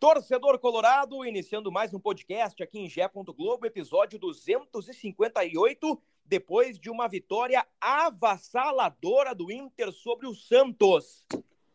[0.00, 3.10] Torcedor Colorado, iniciando mais um podcast aqui em Gé.
[3.36, 11.26] Globo, episódio 258, depois de uma vitória avassaladora do Inter sobre o Santos.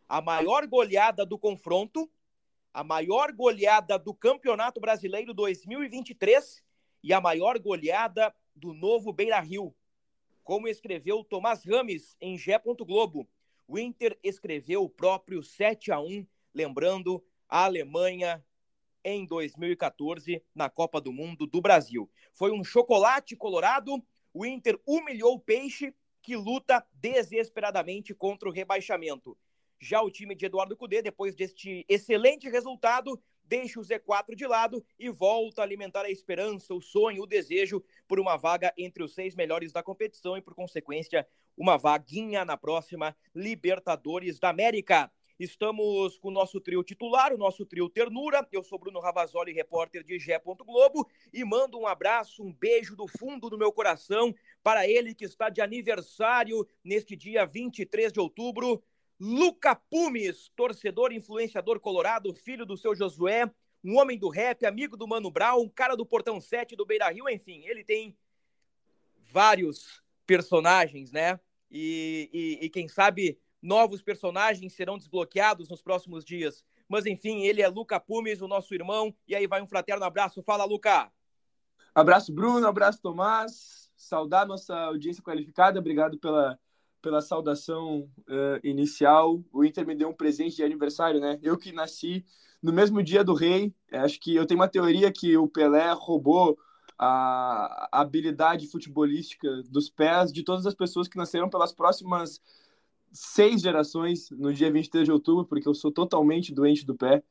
[0.08, 2.09] A maior goleada do confronto,
[2.73, 6.64] a maior goleada do Campeonato Brasileiro 2023
[7.03, 9.76] e a maior goleada do novo Beira Rio.
[10.45, 12.58] Como escreveu Tomás Rames em Gé.
[12.58, 13.28] Globo,
[13.67, 17.22] o Inter escreveu o próprio 7 a 1 lembrando
[17.54, 18.44] a Alemanha
[19.06, 22.09] em 2014 na Copa do Mundo do Brasil.
[22.34, 29.38] Foi um chocolate colorado, o Inter humilhou o Peixe, que luta desesperadamente contra o rebaixamento.
[29.80, 34.84] Já o time de Eduardo Cudê, depois deste excelente resultado, deixa o Z4 de lado
[34.98, 39.14] e volta a alimentar a esperança, o sonho, o desejo por uma vaga entre os
[39.14, 45.12] seis melhores da competição e, por consequência, uma vaguinha na próxima Libertadores da América.
[45.39, 48.48] Estamos com o nosso trio titular, o nosso trio Ternura.
[48.52, 50.40] Eu sou Bruno Ravazoli, repórter de Gé.
[50.40, 55.25] Globo, e mando um abraço, um beijo do fundo do meu coração para ele que
[55.25, 58.84] está de aniversário neste dia 23 de outubro.
[59.20, 63.50] Luca Pumes, torcedor influenciador colorado, filho do seu Josué,
[63.84, 67.09] um homem do rap, amigo do Mano Brown, um cara do Portão 7 do Beira
[67.09, 68.16] Rio, enfim, ele tem
[69.31, 71.40] vários personagens, né?
[71.70, 76.64] E, e, e, quem sabe novos personagens serão desbloqueados nos próximos dias.
[76.88, 80.44] Mas enfim, ele é Luca Pumes, o nosso irmão, e aí vai um fraterno abraço.
[80.44, 81.09] Fala, Luca!
[81.96, 83.90] Abraço, Bruno, abraço, Tomás.
[83.96, 86.59] Saudar nossa audiência qualificada, obrigado pela
[87.03, 89.44] pela saudação uh, inicial.
[89.51, 91.38] O Inter me deu um presente de aniversário, né?
[91.44, 92.25] Eu que nasci
[92.62, 93.75] no mesmo dia do Rei.
[93.91, 96.57] Acho que eu tenho uma teoria que o Pelé roubou
[96.97, 102.41] a, a habilidade futebolística dos pés de todas as pessoas que nasceram pelas próximas
[103.13, 107.24] seis gerações no dia 23 de outubro, porque eu sou totalmente doente do pé.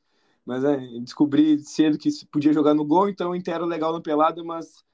[0.44, 4.00] Mas é, descobri cedo que podia jogar no gol, então o Inter era legal na
[4.00, 4.84] pelada, mas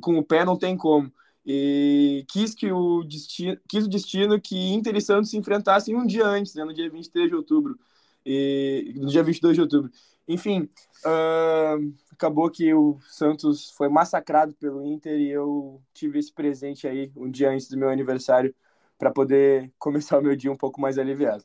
[0.00, 1.12] com o pé não tem como
[1.50, 6.06] e quis que o destino, quis o destino que Inter e Santos se enfrentassem um
[6.06, 7.78] dia antes, né, no dia 23 de outubro,
[8.24, 9.90] e, no dia 22 de outubro.
[10.28, 10.68] Enfim,
[11.06, 17.10] uh, acabou que o Santos foi massacrado pelo Inter e eu tive esse presente aí
[17.16, 18.54] um dia antes do meu aniversário
[18.98, 21.44] para poder começar o meu dia um pouco mais aliviado.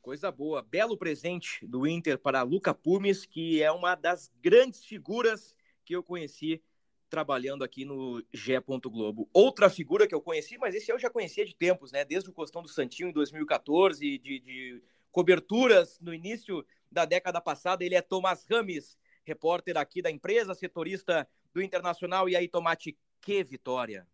[0.00, 5.54] Coisa boa, belo presente do Inter para Luca Pumes, que é uma das grandes figuras
[5.84, 6.62] que eu conheci
[7.10, 8.60] trabalhando aqui no Gé.
[8.60, 9.28] Globo.
[9.32, 12.04] Outra figura que eu conheci, mas esse eu já conhecia de tempos, né?
[12.04, 17.84] Desde o Costão do Santinho em 2014, de, de coberturas no início da década passada.
[17.84, 22.28] Ele é Tomás Rames, repórter aqui da empresa, setorista do Internacional.
[22.28, 24.06] E aí, Tomate, que vitória!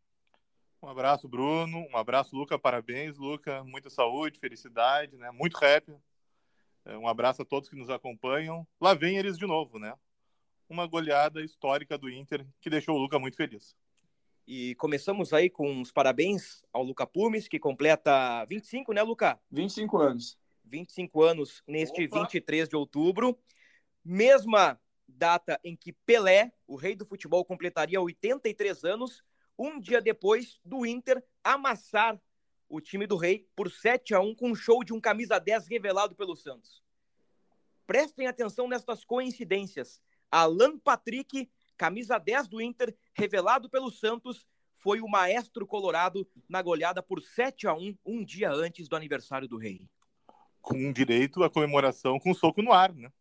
[0.84, 1.86] Um abraço, Bruno.
[1.90, 2.58] Um abraço, Luca.
[2.58, 3.64] Parabéns, Luca.
[3.64, 5.30] Muita saúde, felicidade, né?
[5.30, 5.94] Muito rap.
[6.84, 8.66] É, um abraço a todos que nos acompanham.
[8.80, 9.94] Lá vem eles de novo, né?
[10.68, 13.76] uma goleada histórica do Inter que deixou o Luca muito feliz.
[14.46, 19.40] E começamos aí com os parabéns ao Luca Pumes, que completa 25, né, Luca?
[19.50, 20.38] 25 anos.
[20.64, 22.20] 25 anos neste Opa.
[22.20, 23.38] 23 de outubro.
[24.04, 24.78] Mesma
[25.08, 29.22] data em que Pelé, o rei do futebol, completaria 83 anos,
[29.59, 32.20] um dia depois do Inter amassar
[32.69, 35.69] o time do rei por 7 a 1 com um show de um camisa 10
[35.69, 36.82] revelado pelo Santos.
[37.87, 40.00] Prestem atenção nestas coincidências.
[40.31, 47.02] Alan Patrick, camisa 10 do Inter, revelado pelo Santos, foi o maestro colorado na goleada
[47.02, 49.88] por 7 a 1 um dia antes do aniversário do Rei.
[50.61, 53.12] Com direito à comemoração com soco no ar, né?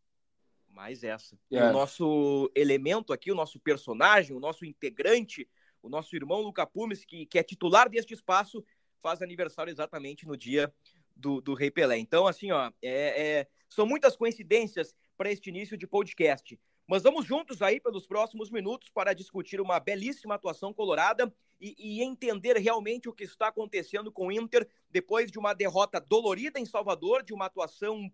[0.70, 1.38] Mais essa.
[1.52, 1.70] É.
[1.70, 5.48] o nosso elemento aqui, o nosso personagem, o nosso integrante,
[5.84, 8.66] o nosso irmão Luca Pumes, que, que é titular deste espaço,
[9.02, 10.74] faz aniversário exatamente no dia
[11.16, 11.98] do, do Rei Pelé.
[12.00, 16.60] Então, assim, ó, é, é, são muitas coincidências para este início de podcast.
[16.88, 22.04] Mas vamos juntos aí pelos próximos minutos para discutir uma belíssima atuação colorada e, e,
[22.04, 26.66] entender realmente o que está acontecendo com o Inter depois de uma derrota dolorida em
[26.66, 28.12] Salvador, de uma atuação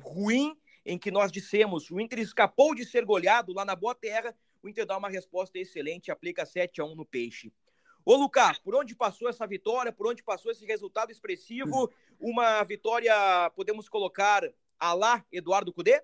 [0.00, 0.56] ruim
[0.86, 4.68] em que nós dissemos o Inter escapou de ser goleado lá na Boa Terra, o
[4.68, 7.52] Inter dá uma resposta excelente, aplica 7 a 1 no Peixe.
[8.04, 9.92] Ô, Lucas, por onde passou essa vitória?
[9.92, 11.90] Por onde passou esse resultado expressivo?
[12.18, 13.12] Uma vitória,
[13.54, 14.42] podemos colocar,
[14.78, 16.02] a lá Eduardo Cudê?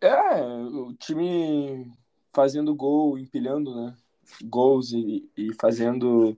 [0.00, 1.90] É, o time
[2.32, 3.96] fazendo gol, empilhando, né?
[4.44, 6.36] Gols e, e fazendo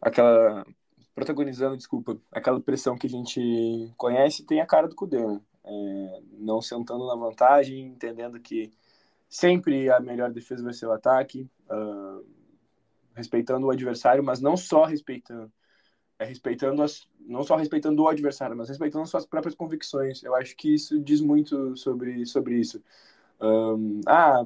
[0.00, 0.64] aquela.
[1.14, 5.40] protagonizando, desculpa, aquela pressão que a gente conhece, tem a cara do Cudê, né?
[5.64, 8.70] É, não sentando na vantagem, entendendo que
[9.28, 12.24] sempre a melhor defesa vai ser o ataque, uh,
[13.14, 15.52] respeitando o adversário, mas não só respeitando,
[16.18, 20.22] é respeitando as, não só respeitando o adversário, mas respeitando as suas próprias convicções.
[20.22, 22.82] Eu acho que isso diz muito sobre, sobre isso.
[23.40, 24.44] Um, ah,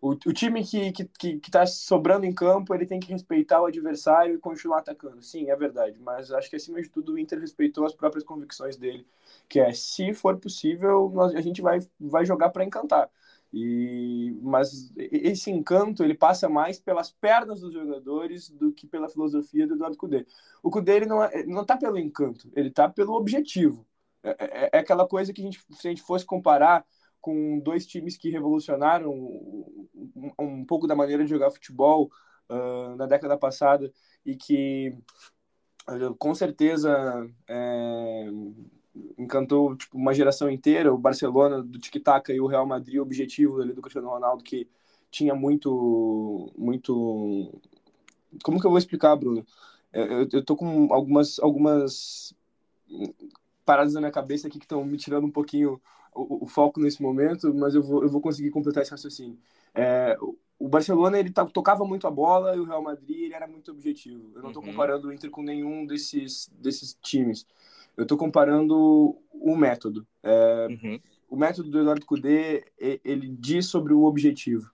[0.00, 3.60] o, o time que está que, que, tá sobrando em campo, ele tem que respeitar
[3.60, 5.22] o adversário e continuar atacando.
[5.22, 8.76] Sim, é verdade, mas acho que acima de tudo o Inter respeitou as próprias convicções
[8.76, 9.06] dele,
[9.48, 13.10] que é, se for possível, nós, a gente vai, vai jogar para encantar.
[13.52, 19.66] E, mas esse encanto ele passa mais pelas pernas dos jogadores do que pela filosofia
[19.66, 20.26] do Eduardo Cudê.
[20.62, 23.86] O Cudê ele não é, não está pelo encanto, ele está pelo objetivo.
[24.22, 26.84] É, é, é, aquela coisa que a gente, se a gente fosse comparar
[27.20, 32.10] com dois times que revolucionaram um, um pouco da maneira de jogar futebol
[32.50, 33.92] uh, na década passada
[34.24, 34.96] e que
[35.88, 38.26] uh, com certeza é,
[39.18, 43.60] encantou tipo, uma geração inteira, o Barcelona do tic-tac e o Real Madrid, o objetivo
[43.60, 44.68] ali do Cristiano Ronaldo que
[45.10, 47.52] tinha muito muito
[48.42, 49.46] como que eu vou explicar, Bruno?
[49.92, 52.34] Eu, eu tô com algumas algumas
[53.64, 55.80] paradas na minha cabeça aqui que estão me tirando um pouquinho
[56.14, 59.38] o, o, foco nesse momento, mas eu vou, eu vou conseguir completar esse raciocínio.
[59.74, 60.16] É,
[60.58, 64.30] o Barcelona ele tocava muito a bola e o Real Madrid ele era muito objetivo.
[64.34, 64.70] Eu não estou uhum.
[64.70, 67.46] comparando o Inter com nenhum desses, desses times.
[67.96, 70.06] Eu estou comparando o método.
[70.22, 71.00] É, uhum.
[71.28, 74.70] O método do Eduardo Cudê, ele diz sobre o objetivo.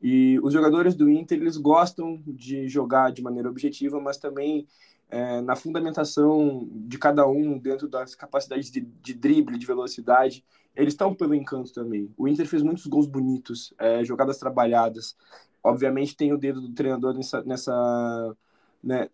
[0.00, 4.66] E os jogadores do Inter, eles gostam de jogar de maneira objetiva, mas também
[5.08, 10.44] é, na fundamentação de cada um, dentro das capacidades de, de drible, de velocidade,
[10.74, 12.10] eles estão pelo encanto também.
[12.16, 15.14] O Inter fez muitos gols bonitos, é, jogadas trabalhadas.
[15.62, 18.36] Obviamente tem o dedo do treinador nessa, nessa,
[18.82, 19.08] né,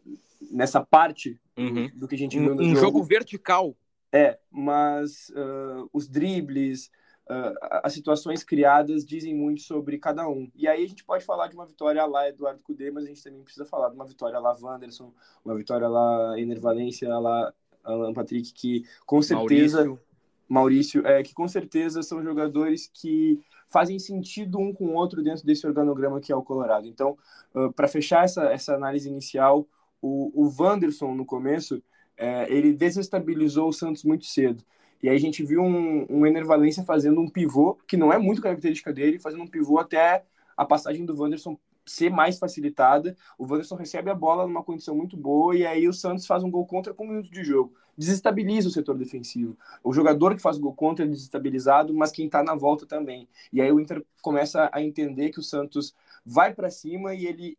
[0.50, 1.90] nessa parte uhum.
[1.94, 2.80] do que a gente viu no um jogo.
[2.80, 3.76] jogo vertical.
[4.10, 6.86] É, mas uh, os dribles,
[7.28, 10.50] uh, as situações criadas dizem muito sobre cada um.
[10.54, 13.22] E aí a gente pode falar de uma vitória lá Eduardo Cudê, mas a gente
[13.22, 15.12] também precisa falar de uma vitória lá Wanderson,
[15.44, 17.52] uma vitória lá Ener Valência, lá
[17.84, 19.84] Alan Patrick, que com certeza...
[19.84, 20.08] Maurício.
[20.48, 23.38] Maurício, é, que com certeza são jogadores que
[23.68, 26.86] fazem sentido um com o outro dentro desse organograma que é o Colorado.
[26.86, 27.18] Então,
[27.54, 29.68] uh, para fechar essa, essa análise inicial,
[30.00, 31.82] o, o Wanderson, no começo,
[32.16, 34.64] é, ele desestabilizou o Santos muito cedo.
[35.02, 38.18] E aí a gente viu um, um Ener Valência fazendo um pivô, que não é
[38.18, 40.24] muito característica dele, fazendo um pivô até
[40.56, 41.56] a passagem do Wanderson
[41.86, 43.16] ser mais facilitada.
[43.38, 46.50] O Wanderson recebe a bola numa condição muito boa e aí o Santos faz um
[46.50, 47.72] gol contra com um minuto de jogo.
[47.96, 49.56] Desestabiliza o setor defensivo.
[49.82, 53.28] O jogador que faz gol contra é desestabilizado, mas quem está na volta também.
[53.52, 57.56] E aí o Inter começa a entender que o Santos vai para cima e ele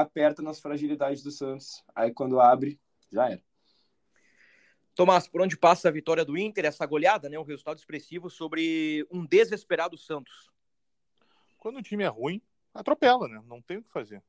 [0.00, 1.82] aperta nas fragilidades do Santos.
[1.94, 2.80] Aí quando abre,
[3.12, 3.42] já era.
[4.94, 7.38] Tomás, por onde passa a vitória do Inter, essa goleada, né?
[7.38, 10.50] Um resultado expressivo sobre um desesperado Santos.
[11.56, 12.42] Quando o time é ruim,
[12.74, 13.40] atropela, né?
[13.46, 14.22] Não tem o que fazer.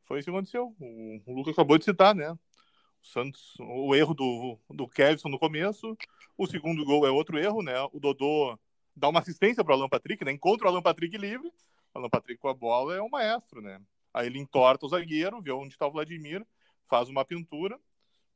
[0.00, 0.74] Foi isso que aconteceu.
[0.80, 2.30] O, o Lucas acabou de citar, né?
[2.32, 5.96] O Santos, o erro do, do Kevson no começo.
[6.38, 7.74] O segundo gol é outro erro, né?
[7.92, 8.58] O Dodô
[8.96, 10.32] dá uma assistência para o Alan Patrick, né?
[10.32, 11.48] Encontra o Alan Patrick livre.
[11.94, 13.78] O Alan Patrick com a bola é um maestro, né?
[14.12, 16.46] Aí ele entorta o zagueiro, vê onde está o Vladimir,
[16.88, 17.78] faz uma pintura.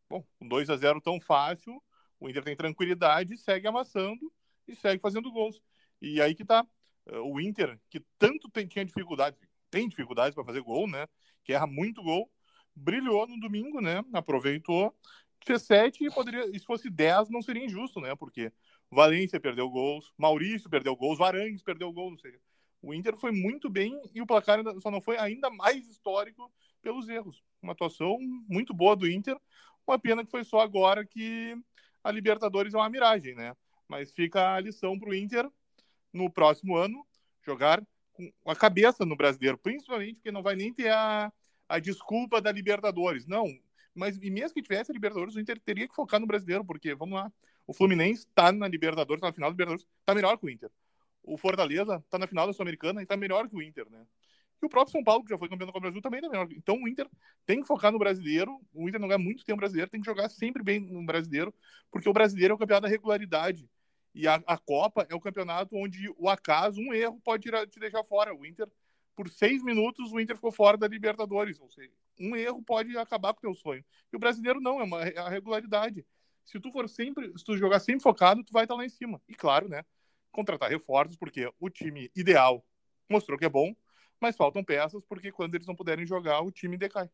[0.08, 1.82] Bom, com 2 a 0 tão fácil,
[2.18, 4.32] o Inter tem tranquilidade, segue amassando
[4.66, 5.60] e segue fazendo gols.
[6.00, 6.66] E aí que tá.
[7.06, 9.36] Eh, o Inter, que tanto tem, tinha dificuldade,
[9.70, 11.06] tem dificuldades para fazer gol, né?
[11.44, 12.30] Que erra muito gol,
[12.74, 14.04] brilhou no domingo, né?
[14.12, 14.94] Aproveitou,
[15.44, 18.14] fez 7 e poderia, se fosse 10, não seria injusto, né?
[18.16, 18.52] Porque
[18.90, 22.38] Valência perdeu gols, Maurício perdeu gols, Varangues perdeu gols, não sei.
[22.82, 26.52] O Inter foi muito bem e o placar só não foi ainda mais histórico
[26.82, 27.42] pelos erros.
[27.60, 28.18] Uma atuação
[28.48, 29.36] muito boa do Inter.
[29.86, 31.56] Uma pena que foi só agora que
[32.02, 33.56] a Libertadores é uma miragem, né?
[33.88, 35.48] Mas fica a lição para o Inter
[36.12, 37.06] no próximo ano
[37.42, 41.32] jogar com a cabeça no brasileiro, principalmente porque não vai nem ter a,
[41.68, 43.26] a desculpa da Libertadores.
[43.26, 43.46] Não,
[43.94, 46.94] mas e mesmo que tivesse a Libertadores, o Inter teria que focar no brasileiro, porque,
[46.94, 47.32] vamos lá,
[47.66, 50.70] o Fluminense está na Libertadores, tá na final da Libertadores, está melhor que o Inter
[51.26, 54.06] o Fortaleza tá na final da Sul-Americana e tá melhor que o Inter, né?
[54.62, 56.28] E o próprio São Paulo, que já foi campeão da Copa do Brasil, também tá
[56.28, 56.48] melhor.
[56.52, 57.06] Então o Inter
[57.44, 58.58] tem que focar no brasileiro.
[58.72, 61.52] O Inter não ganha muito tempo brasileiro, tem que jogar sempre bem no brasileiro,
[61.90, 63.68] porque o brasileiro é o campeonato da regularidade.
[64.14, 67.78] E a, a Copa é o campeonato onde o acaso, um erro, pode tirar, te
[67.78, 68.34] deixar fora.
[68.34, 68.66] O Inter
[69.14, 71.60] por seis minutos o Inter ficou fora da Libertadores.
[71.60, 73.84] Ou seja, um erro pode acabar com o teu sonho.
[74.12, 76.06] E o brasileiro não, é uma é a regularidade.
[76.44, 79.20] Se tu for sempre, se tu jogar sempre focado, tu vai estar lá em cima.
[79.28, 79.84] E claro, né?
[80.36, 82.62] Contratar reforços, porque o time ideal
[83.08, 83.74] mostrou que é bom,
[84.20, 87.08] mas faltam peças, porque quando eles não puderem jogar, o time decai.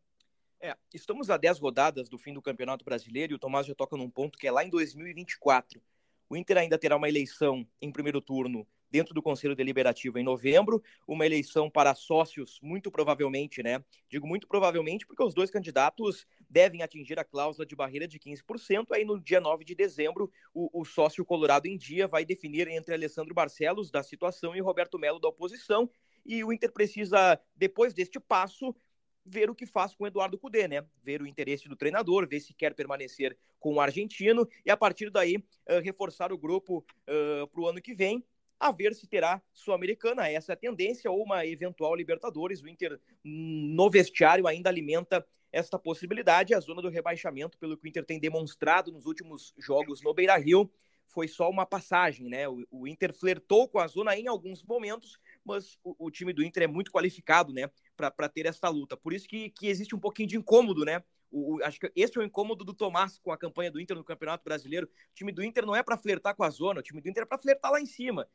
[0.61, 3.97] É, estamos a 10 rodadas do fim do Campeonato Brasileiro e o Tomás já toca
[3.97, 5.81] num ponto que é lá em 2024.
[6.29, 10.83] O Inter ainda terá uma eleição em primeiro turno dentro do Conselho Deliberativo em novembro,
[11.09, 13.83] uma eleição para sócios, muito provavelmente, né?
[14.07, 18.89] Digo muito provavelmente porque os dois candidatos devem atingir a cláusula de barreira de 15%.
[18.93, 22.93] Aí no dia 9 de dezembro, o, o sócio colorado em dia vai definir entre
[22.93, 25.89] Alessandro Barcelos, da situação, e Roberto Melo, da oposição.
[26.27, 28.77] E o Inter precisa, depois deste passo,
[29.25, 30.85] ver o que faz com o Eduardo Cudê, né?
[31.03, 35.11] Ver o interesse do treinador, ver se quer permanecer com o argentino e a partir
[35.11, 38.23] daí uh, reforçar o grupo uh, para o ano que vem
[38.63, 40.29] a ver se terá Sul-Americana.
[40.29, 42.63] Essa é a tendência, ou uma eventual Libertadores.
[42.63, 46.55] O Inter, no vestiário, ainda alimenta esta possibilidade.
[46.55, 50.37] A zona do rebaixamento, pelo que o Inter tem demonstrado nos últimos jogos no Beira
[50.37, 50.71] Rio,
[51.07, 52.49] foi só uma passagem, né?
[52.49, 56.45] O, o Inter flertou com a zona em alguns momentos, mas o, o time do
[56.45, 58.97] Inter é muito qualificado, né, para ter esta luta.
[58.97, 61.03] Por isso que, que existe um pouquinho de incômodo, né?
[61.33, 64.05] O, acho que esse é o incômodo do Tomás com a campanha do Inter no
[64.05, 64.87] Campeonato Brasileiro.
[64.87, 67.25] O time do Inter não é para flertar com a zona, o time do Inter
[67.25, 68.29] é para flertar lá em cima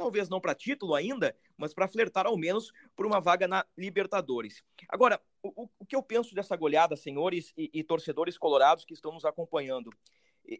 [0.00, 4.64] talvez não para título ainda, mas para flertar ao menos por uma vaga na Libertadores.
[4.88, 9.12] Agora, o, o que eu penso dessa goleada, senhores e, e, torcedores colorados que estão
[9.12, 9.90] nos acompanhando?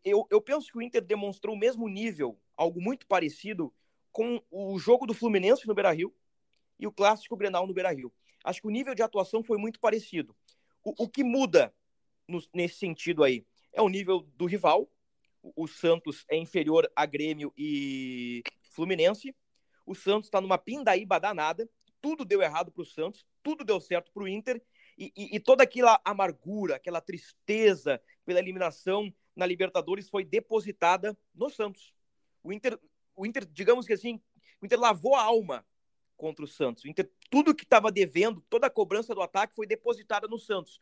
[0.05, 3.73] Eu, eu penso que o Inter demonstrou o mesmo nível, algo muito parecido
[4.13, 6.15] com o jogo do Fluminense no Beira-Rio
[6.79, 8.13] e o clássico Grenal no Beira-Rio.
[8.45, 10.37] Acho que o nível de atuação foi muito parecido.
[10.85, 11.75] O, o que muda
[12.29, 14.87] no, nesse sentido aí é o nível do rival.
[15.43, 19.35] O, o Santos é inferior a Grêmio e, Fluminense.
[19.85, 21.69] O Santos está numa pindaíba danada.
[22.01, 24.63] Tudo deu errado para o Santos, tudo deu certo para o Inter.
[24.97, 31.51] E, e, e, toda aquela amargura, aquela tristeza pela eliminação na Libertadores foi depositada no
[31.51, 31.93] Santos.
[32.43, 32.79] O Inter,
[33.15, 34.21] o Inter, digamos que assim,
[34.61, 35.65] o Inter lavou a alma
[36.17, 36.85] contra o Santos.
[36.85, 40.81] O Inter, tudo que estava devendo, toda a cobrança do ataque foi depositada no Santos.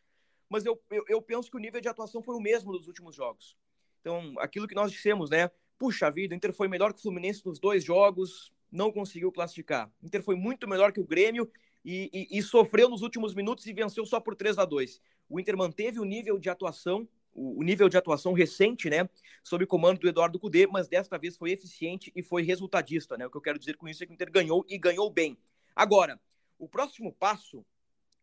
[0.48, 3.14] Mas eu, eu, eu penso que o nível de atuação foi o mesmo nos últimos
[3.14, 3.56] jogos.
[4.00, 5.50] Então, aquilo que nós dissemos, né?
[5.78, 9.90] Puxa vida, o Inter foi melhor que o Fluminense nos dois jogos, não conseguiu classificar.
[10.02, 11.50] O Inter foi muito melhor que o Grêmio
[11.84, 15.38] e, e, e sofreu nos últimos minutos e venceu só por 3 a 2 O
[15.40, 19.08] Inter manteve o nível de atuação, o, nível de atuação recente, né,
[19.42, 23.26] sob comando do Eduardo Cudê, mas desta vez foi eficiente e foi resultadista, né?
[23.26, 25.38] O que eu quero dizer com isso é que o Inter ganhou e ganhou bem.
[25.74, 26.20] Agora,
[26.58, 27.64] o próximo passo,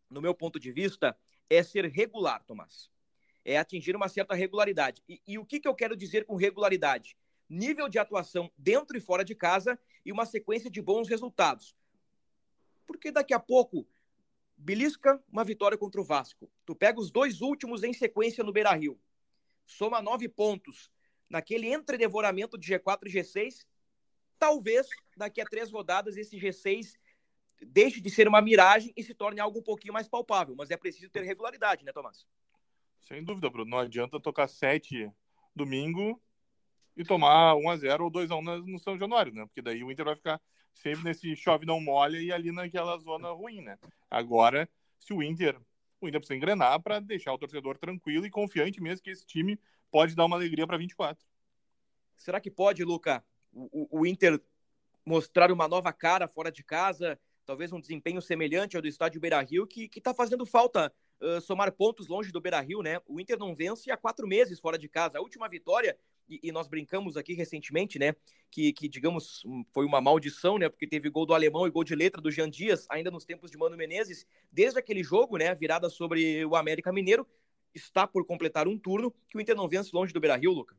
[0.10, 1.18] no meu ponto de vista,
[1.50, 2.90] é ser regular, Tomás.
[3.44, 5.02] É atingir uma certa regularidade.
[5.08, 7.16] E, e o que, que eu quero dizer com regularidade?
[7.50, 11.76] Nível de atuação dentro e fora de casa e uma sequência de bons resultados.
[12.86, 13.88] Porque daqui a pouco,
[14.58, 16.50] belisca uma vitória contra o Vasco.
[16.66, 19.00] Tu pega os dois últimos em sequência no Beira Rio,
[19.66, 20.92] soma nove pontos
[21.30, 23.66] naquele entredevoramento de G4 e G6.
[24.38, 24.88] Talvez
[25.18, 26.94] daqui a três rodadas esse G6
[27.62, 30.56] deixe de ser uma miragem e se torne algo um pouquinho mais palpável.
[30.56, 32.26] Mas é preciso ter regularidade, né, Tomás?
[33.02, 33.72] Sem dúvida, Bruno.
[33.72, 35.12] Não adianta tocar sete
[35.56, 36.22] domingo
[36.96, 39.46] e tomar 1x0 ou 2x1 no São Januário, né?
[39.46, 40.42] Porque daí o Inter vai ficar
[40.74, 43.78] sempre nesse chove não molha e ali naquela zona ruim, né?
[44.10, 45.60] Agora, se o Inter,
[46.02, 49.60] o Inter precisa engrenar para deixar o torcedor tranquilo e confiante mesmo que esse time
[49.92, 51.26] pode dar uma alegria para 24.
[52.18, 53.24] Será que pode, Luca,
[53.54, 54.40] o, o Inter
[55.06, 59.68] mostrar uma nova cara fora de casa, talvez um desempenho semelhante ao do estádio Beira-Rio,
[59.68, 63.00] que está fazendo falta uh, somar pontos longe do Beira-Rio, né?
[63.06, 65.20] O Inter não vence há quatro meses fora de casa.
[65.20, 68.16] A última vitória e, e, nós brincamos aqui recentemente, né,
[68.50, 71.96] que, que, digamos, foi uma maldição, né, porque teve gol do alemão e gol de
[71.96, 75.90] letra do Jean Dias, ainda nos tempos de Mano Menezes, desde aquele jogo, né, virada
[75.90, 77.28] sobre o América Mineiro,
[77.74, 80.76] está por completar um turno que o Inter não vence longe do Beira-Rio, Luca.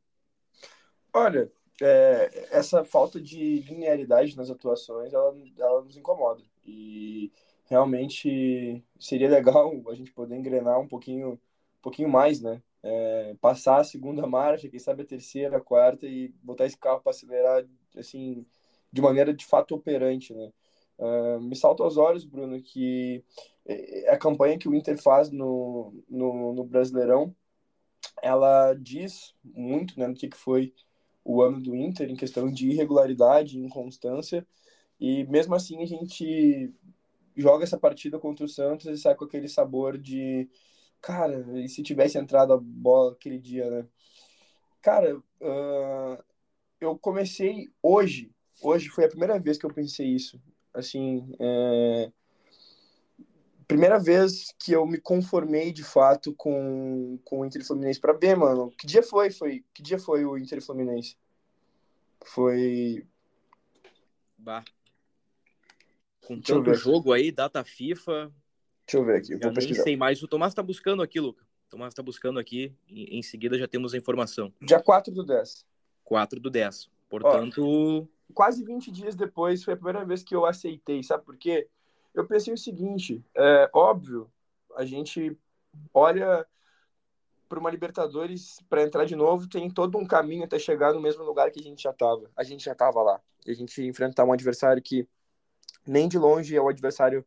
[1.12, 1.50] Olha,
[1.80, 7.30] é, essa falta de linearidade nas atuações, ela, ela nos incomoda, e
[7.66, 13.80] realmente seria legal a gente poder engrenar um pouquinho, um pouquinho mais, né, é, passar
[13.80, 17.66] a segunda marcha, quem sabe a terceira, a quarta e botar esse carro para acelerar
[17.96, 18.46] assim
[18.92, 20.52] de maneira de fato operante, né?
[20.98, 23.24] Uh, me salta aos olhos, Bruno, que
[23.66, 27.34] é, a campanha que o Inter faz no, no, no Brasileirão,
[28.22, 30.72] ela diz muito, né, no que, que foi
[31.24, 34.46] o ano do Inter em questão de irregularidade, inconstância,
[34.98, 36.72] e mesmo assim a gente
[37.36, 40.48] joga essa partida contra o Santos e sai com aquele sabor de
[41.06, 43.86] Cara, e se tivesse entrado a bola aquele dia, né?
[44.82, 46.24] Cara, uh,
[46.80, 48.32] eu comecei hoje.
[48.60, 50.42] Hoje foi a primeira vez que eu pensei isso.
[50.74, 52.10] Assim, é,
[53.68, 58.36] primeira vez que eu me conformei de fato com, com o Inter Fluminense para ver,
[58.36, 58.72] mano.
[58.76, 59.30] Que dia foi?
[59.30, 61.16] Foi que dia foi o Inter Fluminense?
[62.24, 63.06] Foi
[64.36, 64.64] Bah.
[66.20, 68.32] Com tanto jogo aí, data FIFA.
[68.86, 70.22] Deixa eu ver aqui, eu vou nem sei mais.
[70.22, 71.42] O Tomás tá buscando aqui, Luca.
[71.66, 72.72] O Tomás tá buscando aqui.
[72.88, 74.52] Em, em, seguida já temos a informação.
[74.62, 75.66] Dia 4 do 10.
[76.04, 76.88] 4 do 10.
[77.08, 77.64] Portanto.
[77.64, 81.68] Ó, quase 20 dias depois foi a primeira vez que eu aceitei, sabe por quê?
[82.14, 84.30] Eu pensei o seguinte: é óbvio,
[84.76, 85.36] a gente
[85.92, 86.46] olha
[87.48, 91.24] para uma Libertadores para entrar de novo tem todo um caminho até chegar no mesmo
[91.24, 92.30] lugar que a gente já estava.
[92.36, 93.20] A gente já estava lá.
[93.44, 95.08] E a gente enfrentar um adversário que
[95.86, 97.24] nem de longe é o adversário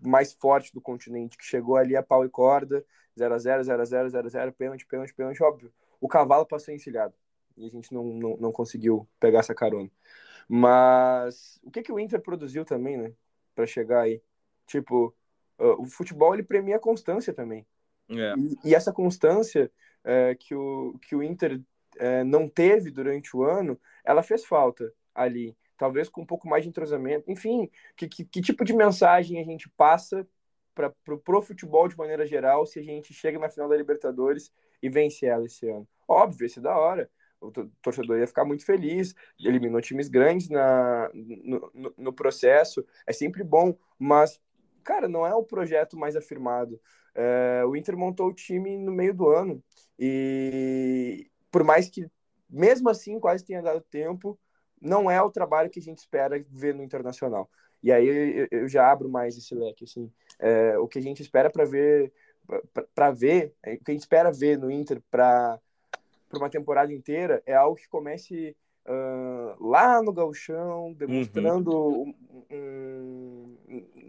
[0.00, 2.84] mais forte do continente, que chegou ali a pau e corda,
[3.18, 5.72] 0 a 0 0 a 0 0 a 0 pênalti, pênalti, pênalti, óbvio.
[6.00, 7.14] O cavalo passou encilhado
[7.56, 9.90] e a gente não, não, não conseguiu pegar essa carona.
[10.48, 13.12] Mas o que, que o Inter produziu também, né,
[13.54, 14.22] para chegar aí?
[14.66, 15.14] Tipo,
[15.58, 17.66] uh, o futebol ele premia a constância também.
[18.08, 18.34] É.
[18.36, 19.70] E, e, essa constância
[20.04, 21.60] é, que, o, que o Inter
[21.96, 25.56] é, não teve durante o ano, ela fez falta ali.
[25.76, 27.30] Talvez com um pouco mais de entrosamento.
[27.30, 30.26] Enfim, que, que, que tipo de mensagem a gente passa
[30.74, 34.52] para pro, pro futebol de maneira geral se a gente chega na final da Libertadores
[34.82, 35.88] e vence ela esse ano?
[36.06, 37.10] Óbvio, isso é da hora.
[37.40, 37.50] O
[37.82, 43.44] torcedor ia ficar muito feliz, eliminou times grandes na, no, no, no processo, é sempre
[43.44, 44.40] bom, mas,
[44.82, 46.80] cara, não é o projeto mais afirmado.
[47.14, 49.62] É, o Inter montou o time no meio do ano
[49.98, 52.06] e por mais que
[52.48, 54.38] mesmo assim quase tenha dado tempo,
[54.80, 57.48] não é o trabalho que a gente espera ver no internacional.
[57.82, 61.50] E aí eu, já abro mais esse leque assim, é, o que a gente espera
[61.50, 62.12] para ver
[62.94, 65.58] para ver, é, o que a gente espera ver no Inter para
[66.28, 68.56] para uma temporada inteira é algo que comece
[68.86, 72.14] uh, lá no galchão, demonstrando uhum.
[72.30, 73.15] um, um,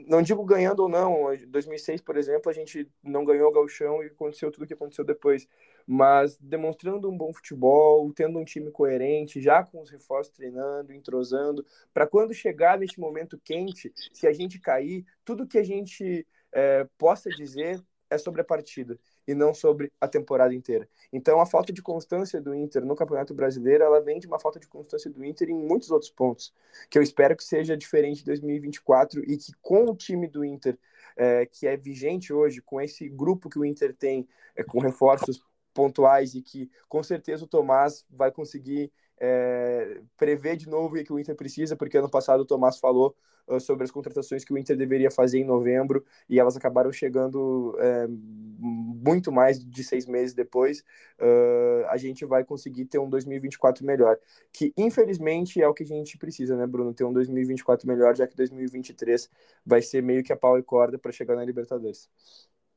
[0.07, 4.01] não digo ganhando ou não, em 2006, por exemplo, a gente não ganhou o galchão
[4.01, 5.47] e aconteceu tudo o que aconteceu depois,
[5.85, 11.65] mas demonstrando um bom futebol, tendo um time coerente, já com os reforços treinando, entrosando,
[11.93, 16.87] para quando chegar nesse momento quente, se a gente cair, tudo que a gente é,
[16.97, 20.87] possa dizer é sobre a partida e não sobre a temporada inteira.
[21.11, 24.59] Então, a falta de constância do Inter no Campeonato Brasileiro, ela vem de uma falta
[24.59, 26.53] de constância do Inter em muitos outros pontos,
[26.89, 30.77] que eu espero que seja diferente em 2024 e que com o time do Inter,
[31.17, 35.41] é, que é vigente hoje, com esse grupo que o Inter tem, é, com reforços
[35.73, 41.11] pontuais e que com certeza o Tomás vai conseguir é, prever de novo o que
[41.11, 43.15] o Inter precisa, porque ano passado o Tomás falou
[43.47, 47.75] uh, sobre as contratações que o Inter deveria fazer em novembro e elas acabaram chegando
[47.79, 50.81] é, muito mais de seis meses depois.
[51.19, 54.17] Uh, a gente vai conseguir ter um 2024 melhor,
[54.51, 56.93] que infelizmente é o que a gente precisa, né, Bruno?
[56.93, 59.29] Ter um 2024 melhor, já que 2023
[59.65, 62.09] vai ser meio que a pau e corda para chegar na Libertadores.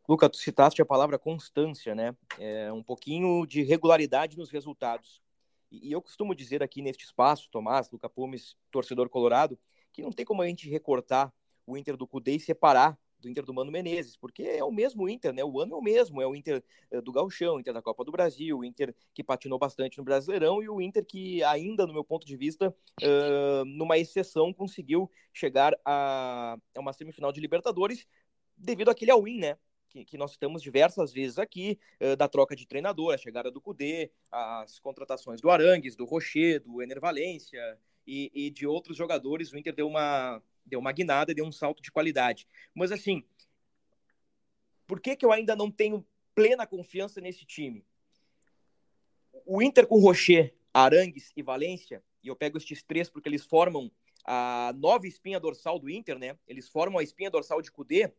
[0.08, 2.16] Luca, tu citaste a palavra constância, né?
[2.38, 5.22] É um pouquinho de regularidade nos resultados.
[5.70, 9.58] E, eu costumo dizer aqui neste espaço, Tomás, Luca Pumes, torcedor colorado,
[9.92, 11.32] que não tem como a gente recortar
[11.66, 15.08] o Inter do Cudê e separar do Inter do Mano Menezes, porque é o mesmo
[15.08, 15.44] Inter, né?
[15.44, 18.04] O ano é o mesmo, é o Inter eh, do Gauchão, o Inter da Copa
[18.04, 21.92] do Brasil, o Inter que patinou bastante no Brasileirão e o Inter que ainda, no
[21.92, 28.06] meu ponto de vista, uh, numa exceção, conseguiu chegar a, a uma semifinal de Libertadores
[28.56, 29.58] devido àquele all-in, né?
[29.90, 33.60] Que, que, nós estamos diversas vezes aqui, uh, da troca de treinador, a chegada do
[33.60, 39.52] Cudê, as contratações do Arangues, do Rocher, do Ener Valência e, e, de outros jogadores,
[39.52, 42.46] o Inter deu uma, deu uma guinada, deu um salto de qualidade.
[42.74, 43.24] Mas assim,
[44.86, 47.84] por que, que eu ainda não tenho plena confiança nesse time?
[49.44, 53.90] O Inter com Rocher, Arangues e Valência, e eu pego estes três porque eles formam
[54.24, 56.38] a nova espinha dorsal do Inter, né?
[56.46, 58.12] Eles formam a espinha dorsal de Cudê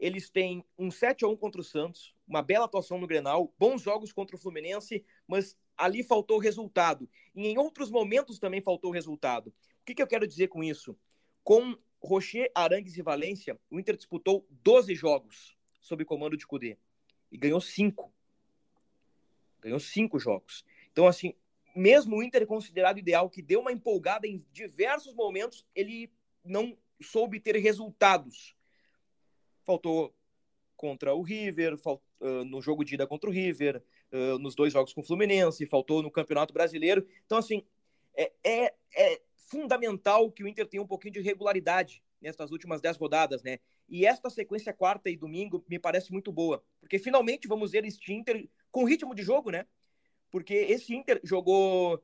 [0.00, 3.82] eles têm um 7 a 1 contra o Santos, uma bela atuação no Grenal, bons
[3.82, 7.08] jogos contra o Fluminense, mas ali faltou resultado.
[7.34, 9.48] E em outros momentos também faltou resultado.
[9.48, 10.96] O que, que eu quero dizer com isso?
[11.42, 16.78] Com Rocher, Arangues e Valência, o Inter disputou 12 jogos sob comando de Cudê
[17.30, 18.12] e ganhou 5.
[19.60, 20.64] Ganhou 5 jogos.
[20.92, 21.34] Então, assim,
[21.74, 26.12] mesmo o Inter considerado ideal, que deu uma empolgada em diversos momentos, ele
[26.44, 28.56] não soube ter resultados
[29.68, 30.14] faltou
[30.74, 34.72] contra o River, falt, uh, no jogo de ida contra o River, uh, nos dois
[34.72, 37.06] jogos com o Fluminense, faltou no Campeonato Brasileiro.
[37.26, 37.62] Então, assim,
[38.16, 42.96] é, é, é, fundamental que o Inter tenha um pouquinho de regularidade nessas últimas dez
[42.96, 43.58] rodadas, né?
[43.88, 48.12] E esta sequência quarta e domingo me parece muito boa, porque finalmente vamos ver este
[48.12, 49.66] Inter com ritmo de jogo, né?
[50.30, 52.02] Porque esse Inter jogou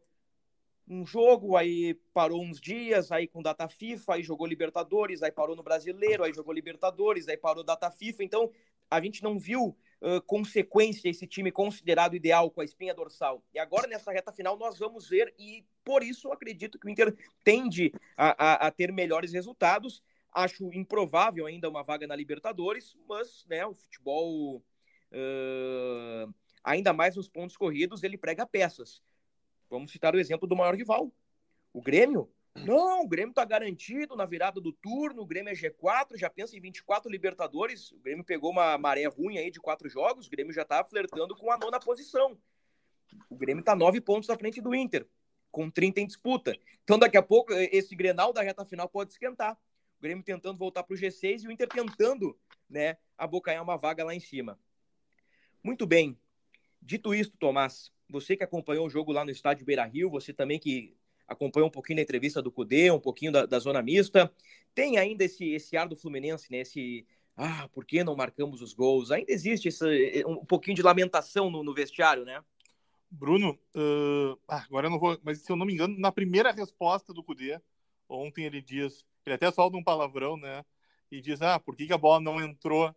[0.87, 5.57] um jogo, aí parou uns dias, aí com data FIFA, aí jogou Libertadores, aí parou
[5.57, 8.23] no Brasileiro, aí jogou Libertadores, aí parou data FIFA.
[8.23, 8.51] Então,
[8.90, 13.42] a gente não viu uh, consequência esse time considerado ideal com a espinha dorsal.
[13.55, 17.16] E agora, nessa reta final, nós vamos ver, e por isso acredito que o Inter
[17.42, 20.03] tende a, a, a ter melhores resultados.
[20.33, 24.57] Acho improvável ainda uma vaga na Libertadores, mas né, o futebol,
[25.12, 29.03] uh, ainda mais nos pontos corridos, ele prega peças.
[29.68, 31.12] Vamos citar o exemplo do maior rival,
[31.72, 32.31] o Grêmio.
[32.55, 36.57] Não, o Grêmio está garantido na virada do turno, o Grêmio é G4, já pensa
[36.57, 37.90] em 24 Libertadores.
[37.90, 41.35] O Grêmio pegou uma maré ruim aí de quatro jogos, o Grêmio já está flertando
[41.35, 42.38] com a nona posição.
[43.29, 45.07] O Grêmio está nove pontos à frente do Inter,
[45.50, 46.57] com 30 em disputa.
[46.85, 49.59] Então, daqui a pouco, esse Grenal da reta final pode esquentar.
[49.98, 54.05] O Grêmio tentando voltar para o G6 e o Inter tentando né, abocanhar uma vaga
[54.05, 54.59] lá em cima.
[55.62, 56.18] Muito bem.
[56.81, 60.59] Dito isto, Tomás, você que acompanhou o jogo lá no estádio Beira Rio, você também
[60.59, 60.94] que
[61.27, 64.33] acompanhou um pouquinho da entrevista do Cudê, um pouquinho da, da zona mista,
[64.72, 66.59] tem ainda esse, esse ar do Fluminense, né?
[66.59, 67.05] Esse,
[67.37, 69.11] ah, por que não marcamos os gols?
[69.11, 72.40] Ainda existe esse, um pouquinho de lamentação no, no vestiário, né?
[73.11, 77.12] Bruno, uh, agora eu não vou, mas se eu não me engano, na primeira resposta
[77.12, 77.61] do Cudê,
[78.09, 80.64] ontem ele diz, ele até solta um palavrão, né?
[81.11, 82.94] E diz, ah, por que, que a bola não entrou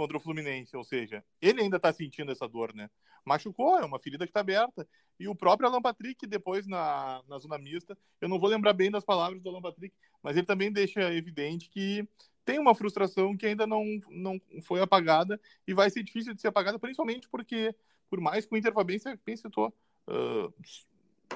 [0.00, 0.74] contra o Fluminense?
[0.74, 2.88] Ou seja, ele ainda tá sentindo essa dor, né?
[3.22, 4.88] machucou, é uma ferida que está aberta.
[5.18, 8.90] E o próprio Alan Patrick, depois na, na zona mista, eu não vou lembrar bem
[8.90, 12.08] das palavras do Alan Patrick, mas ele também deixa evidente que
[12.46, 16.48] tem uma frustração que ainda não, não foi apagada e vai ser difícil de ser
[16.48, 17.74] apagada, principalmente porque,
[18.08, 20.54] por mais que o Inter vá bem, você eu tô, uh,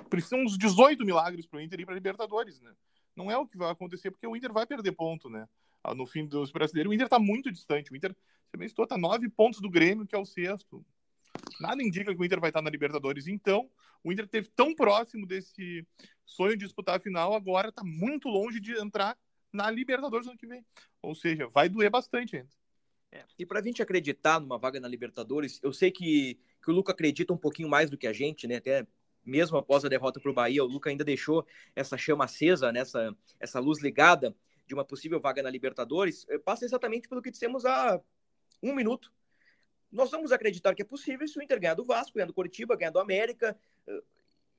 [0.08, 2.72] precisam uns 18 milagres para o Inter ir para Libertadores, né?
[3.14, 5.46] Não é o que vai acontecer, porque o Inter vai perder ponto, né?
[5.94, 7.92] No fim dos brasileiros, o Inter está muito distante.
[7.92, 8.14] O Inter,
[8.46, 10.84] você bem está nove pontos do Grêmio, que é o sexto
[11.60, 13.26] nada indica que o Inter vai estar na Libertadores.
[13.26, 13.70] Então,
[14.02, 15.86] o Inter teve tão próximo desse
[16.24, 19.16] sonho de disputar a final, agora está muito longe de entrar
[19.52, 20.64] na Libertadores ano que vem.
[21.02, 22.48] Ou seja, vai doer bastante ainda.
[23.12, 23.24] É.
[23.38, 26.92] E para a gente acreditar numa vaga na Libertadores, eu sei que, que o Luca
[26.92, 28.56] acredita um pouquinho mais do que a gente, né?
[28.56, 28.86] Até
[29.24, 32.80] mesmo após a derrota para o Bahia, o Luca ainda deixou essa chama acesa, né?
[32.80, 36.26] essa, essa luz ligada de uma possível vaga na Libertadores.
[36.28, 38.00] Eh, passa exatamente pelo que dissemos há
[38.62, 39.12] um minuto
[39.94, 42.76] nós vamos acreditar que é possível se o Inter ganhar do Vasco, ganhar do Curitiba,
[42.76, 44.02] ganhar do América eh,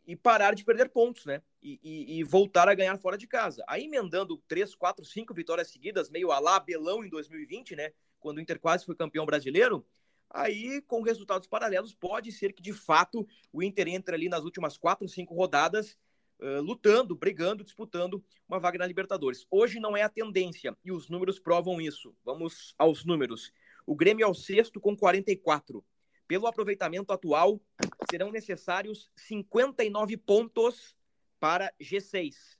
[0.07, 1.41] e parar de perder pontos, né?
[1.61, 3.61] E, e, e, voltar a ganhar fora de casa.
[3.67, 7.91] Aí emendando três, quatro, cinco vitórias seguidas, meio a lá Belão em 2020, né?
[8.17, 9.85] Quando o Inter quase foi campeão brasileiro.
[10.29, 14.77] Aí, com resultados paralelos, pode ser que de fato o Inter entre ali nas últimas
[14.77, 15.97] quatro, cinco rodadas,
[16.39, 19.45] lutando, brigando, disputando uma vaga na Libertadores.
[19.49, 22.15] Hoje não é a tendência e os números provam isso.
[22.23, 23.51] Vamos aos números.
[23.85, 25.83] O Grêmio é o sexto com 44.
[26.27, 27.61] Pelo aproveitamento atual,
[28.09, 30.95] serão necessários 59 pontos
[31.39, 32.57] para G6.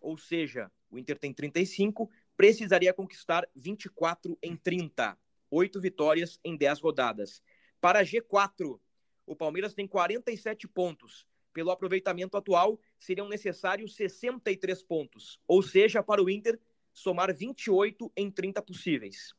[0.00, 5.16] Ou seja, o Inter tem 35, precisaria conquistar 24 em 30.
[5.50, 7.40] Oito vitórias em 10 rodadas.
[7.80, 8.80] Para G4,
[9.24, 11.26] o Palmeiras tem 47 pontos.
[11.52, 15.38] Pelo aproveitamento atual, seriam necessários 63 pontos.
[15.46, 16.58] Ou seja, para o Inter,
[16.92, 19.34] somar 28 em 30 possíveis.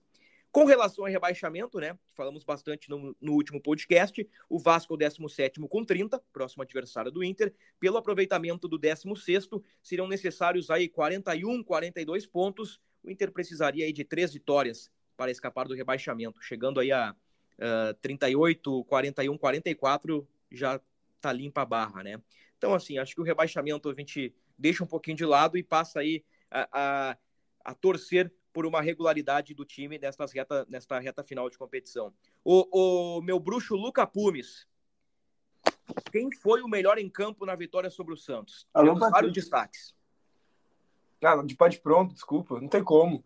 [0.54, 1.97] Com relação ao rebaixamento, né?
[2.13, 4.30] Falamos bastante no, no, último podcast.
[4.47, 7.52] O Vasco é o 17 com 30, próximo adversário do Inter.
[7.80, 9.49] Pelo aproveitamento do 16,
[9.82, 12.80] seriam necessários aí 41, 42 pontos.
[13.04, 17.15] O Inter precisaria aí de três vitórias para escapar do rebaixamento, chegando aí a
[17.58, 20.80] uh, 38, 41, 44, já
[21.23, 22.21] tá limpa a barra, né?
[22.57, 25.99] Então, assim, acho que o rebaixamento a gente deixa um pouquinho de lado e passa
[25.99, 27.17] aí a, a,
[27.63, 32.13] a torcer por uma regularidade do time nesta reta, nesta reta final de competição.
[32.43, 34.67] O, o meu bruxo Luca Pumes,
[36.12, 38.67] quem foi o melhor em campo na vitória sobre o Santos?
[38.73, 39.95] Alô, Temos vários destaques.
[41.23, 43.23] Ah, de pode pronto, desculpa, não tem como.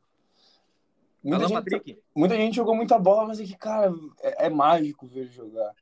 [1.23, 1.99] Muita, Alô, gente, Patrick.
[2.15, 5.73] muita gente jogou muita bola, mas é que, cara, é, é mágico ver jogar.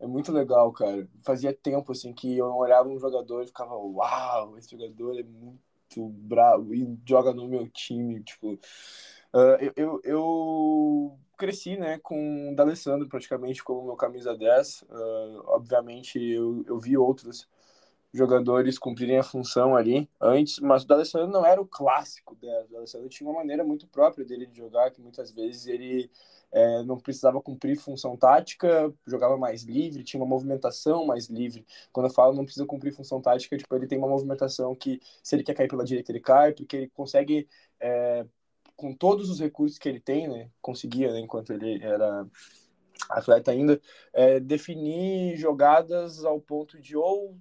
[0.00, 1.08] É muito legal, cara.
[1.24, 6.08] Fazia tempo, assim, que eu olhava um jogador e ficava, uau, esse jogador é muito
[6.08, 8.22] bravo e joga no meu time.
[8.22, 14.82] Tipo, uh, eu, eu, eu, cresci né, com o D'Alessandro praticamente como meu camisa 10.
[14.82, 17.48] Uh, ah, obviamente, eu, eu vi outros
[18.14, 22.68] jogadores cumprirem a função ali antes, mas o D'Alessandro não era o clássico 10.
[22.68, 26.08] O D'Alessandro tinha uma maneira muito própria dele de jogar, que muitas vezes ele
[26.52, 31.66] é, não precisava cumprir função tática, jogava mais livre, tinha uma movimentação mais livre.
[31.92, 35.34] Quando eu falo não precisa cumprir função tática, tipo, ele tem uma movimentação que, se
[35.34, 37.48] ele quer cair pela direita, ele cai, porque ele consegue,
[37.80, 38.24] é,
[38.76, 42.24] com todos os recursos que ele tem, né, conseguia, né, enquanto ele era
[43.10, 43.80] atleta ainda,
[44.12, 47.36] é, definir jogadas ao ponto de ou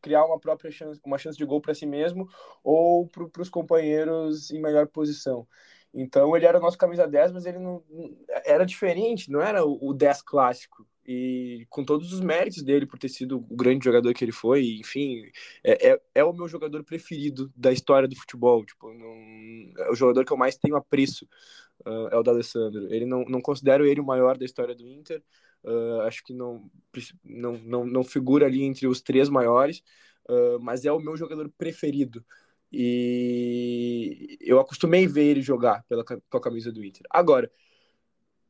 [0.00, 2.28] criar uma própria chance, uma chance de gol para si mesmo
[2.62, 5.46] ou para os companheiros em melhor posição.
[5.92, 7.82] Então ele era o nosso camisa 10, mas ele não
[8.44, 10.86] era diferente, não era o, o 10 clássico.
[11.10, 14.76] E com todos os méritos dele por ter sido o grande jogador que ele foi,
[14.78, 15.22] enfim,
[15.64, 18.62] é, é, é o meu jogador preferido da história do futebol.
[18.62, 21.26] Tipo, não, é o jogador que eu mais tenho apreço
[21.86, 22.92] uh, é o da Alessandro.
[22.92, 25.22] Ele não, não considero ele o maior da história do Inter.
[25.64, 26.70] Uh, acho que não,
[27.24, 29.82] não, não, não figura ali entre os três maiores,
[30.28, 32.24] uh, mas é o meu jogador preferido.
[32.72, 37.06] E eu acostumei ver ele jogar pela, pela camisa do Inter.
[37.10, 37.50] Agora,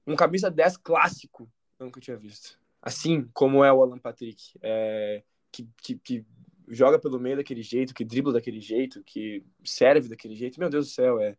[0.07, 2.59] um camisa 10 clássico, eu nunca tinha visto.
[2.83, 6.27] Assim como é o Alan Patrick, é, que, que, que,
[6.71, 10.61] joga pelo meio daquele jeito, que dribla daquele jeito, que serve daquele jeito.
[10.61, 11.37] Meu Deus do céu, é,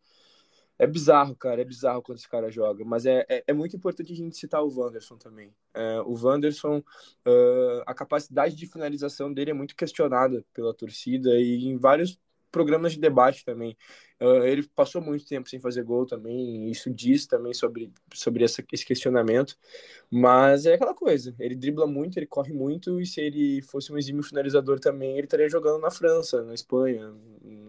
[0.79, 1.61] é bizarro, cara.
[1.61, 2.85] É bizarro quando esse cara joga.
[2.85, 5.53] Mas é, é, é muito importante a gente citar o Wanderson também.
[5.73, 11.65] É, o Wanderson, uh, a capacidade de finalização dele é muito questionada pela torcida e
[11.65, 12.17] em vários
[12.51, 13.77] programas de debate também.
[14.21, 18.61] Uh, ele passou muito tempo sem fazer gol também, isso diz também sobre, sobre essa,
[18.71, 19.55] esse questionamento.
[20.11, 23.97] Mas é aquela coisa, ele dribla muito, ele corre muito, e se ele fosse um
[23.97, 27.13] exímio finalizador também, ele estaria jogando na França, na Espanha,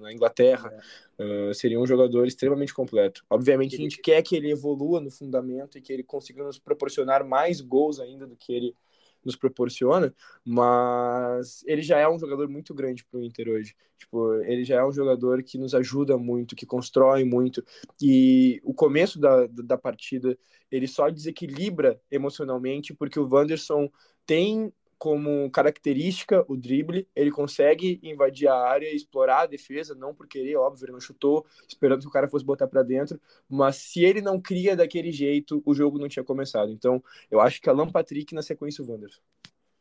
[0.01, 0.73] na Inglaterra.
[1.19, 1.51] É.
[1.51, 3.25] Uh, seria um jogador extremamente completo.
[3.31, 7.25] Obviamente, a gente quer que ele evolua no fundamento e que ele consiga nos proporcionar
[7.25, 8.75] mais gols ainda do que ele
[9.25, 13.75] nos proporciona, mas ele já é um jogador muito grande para o Inter hoje.
[13.99, 17.63] Tipo, ele já é um jogador que nos ajuda muito, que constrói muito,
[18.01, 20.37] e o começo da, da partida
[20.71, 23.91] ele só desequilibra emocionalmente porque o Wanderson
[24.25, 30.29] tem como característica o drible, ele consegue invadir a área, explorar a defesa, não por
[30.29, 34.05] querer, óbvio, ele não chutou, esperando que o cara fosse botar para dentro, mas se
[34.05, 36.71] ele não cria daquele jeito, o jogo não tinha começado.
[36.71, 39.23] Então, eu acho que Alan Patrick na sequência o Wanderson.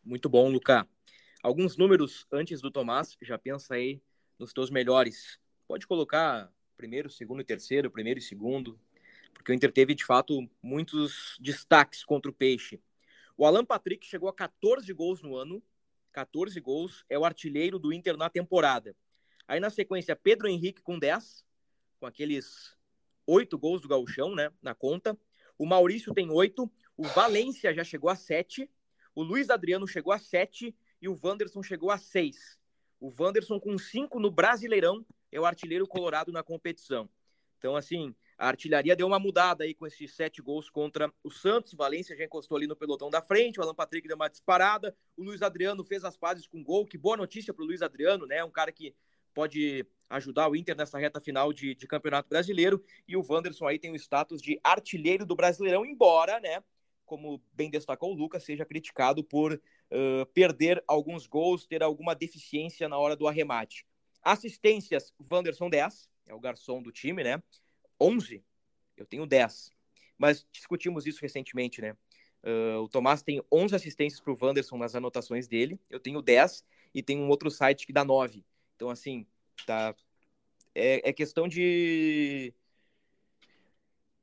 [0.05, 0.85] Muito bom, Lucas.
[1.43, 4.01] Alguns números antes do Tomás, já pensa aí
[4.39, 5.37] nos teus melhores.
[5.67, 8.79] Pode colocar primeiro, segundo e terceiro, primeiro e segundo,
[9.33, 12.79] porque o Inter teve de fato muitos destaques contra o Peixe.
[13.39, 15.63] O Alan Patrick chegou a 14 gols no ano,
[16.11, 18.93] 14 gols, é o artilheiro do Inter na temporada.
[19.47, 21.45] Aí na sequência, Pedro Henrique com 10,
[22.01, 22.75] com aqueles
[23.25, 25.17] 8 gols do Gauchão, né, na conta.
[25.57, 28.69] O Maurício tem 8, o Valência já chegou a 7,
[29.15, 32.59] o Luiz Adriano chegou a 7 e o Wanderson chegou a 6.
[32.99, 37.09] O Wanderson com 5 no Brasileirão é o artilheiro colorado na competição.
[37.57, 41.73] Então, assim, a artilharia deu uma mudada aí com esses sete gols contra o Santos.
[41.73, 43.59] Valência já encostou ali no pelotão da frente.
[43.59, 44.95] O Alan Patrick deu uma disparada.
[45.17, 46.85] O Luiz Adriano fez as pazes com gol.
[46.85, 48.41] Que boa notícia para o Luiz Adriano, né?
[48.41, 48.95] Um cara que
[49.33, 52.81] pode ajudar o Inter nessa reta final de, de Campeonato Brasileiro.
[53.05, 56.63] E o Wanderson aí tem o status de artilheiro do Brasileirão, embora, né?
[57.05, 62.87] Como bem destacou o Lucas, seja criticado por uh, perder alguns gols, ter alguma deficiência
[62.87, 63.85] na hora do arremate.
[64.23, 67.43] Assistências, Wanderson 10, é o garçom do time, né?
[67.99, 68.43] 11,
[68.97, 69.71] eu tenho 10.
[70.17, 71.95] Mas discutimos isso recentemente, né?
[72.43, 76.63] Uh, o Tomás tem 11 assistências para o Wanderson nas anotações dele, eu tenho 10
[76.93, 78.45] e tem um outro site que dá 9.
[78.75, 79.25] Então, assim,
[79.65, 79.95] tá.
[80.73, 82.53] É, é questão de...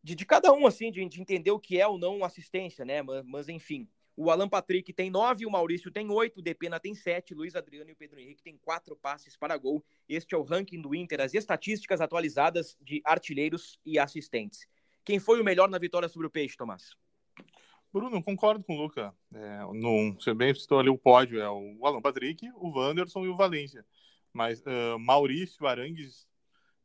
[0.02, 0.14] de.
[0.14, 3.02] De cada um, assim, de, de entender o que é ou não assistência, né?
[3.02, 3.88] Mas, mas enfim.
[4.16, 7.90] O Alan Patrick tem nove, o Maurício tem oito, o Depena tem sete, Luiz Adriano
[7.90, 9.84] e o Pedro Henrique tem quatro passes para gol.
[10.08, 14.66] Este é o ranking do Inter, as estatísticas atualizadas de artilheiros e assistentes.
[15.04, 16.96] Quem foi o melhor na vitória sobre o Peixe, Tomás?
[17.92, 19.14] Bruno, concordo com o Luca.
[19.34, 23.28] É, no, você bem citou ali o pódio, é o Alan Patrick, o Wanderson e
[23.28, 23.84] o Valência.
[24.32, 26.26] Mas uh, Maurício Arangues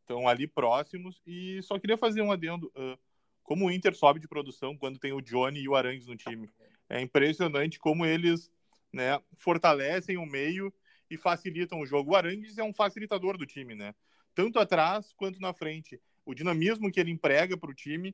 [0.02, 2.68] estão ali próximos e só queria fazer um adendo.
[2.76, 3.00] Uh,
[3.42, 6.50] como o Inter sobe de produção quando tem o Johnny e o Arangues no time.
[6.92, 8.52] É impressionante como eles
[8.92, 10.74] né, fortalecem o meio
[11.10, 12.12] e facilitam o jogo.
[12.12, 13.96] O Arangues é um facilitador do time, né?
[14.36, 16.02] Tanto atrás quanto na frente.
[16.26, 18.14] O dinamismo que ele emprega para o time,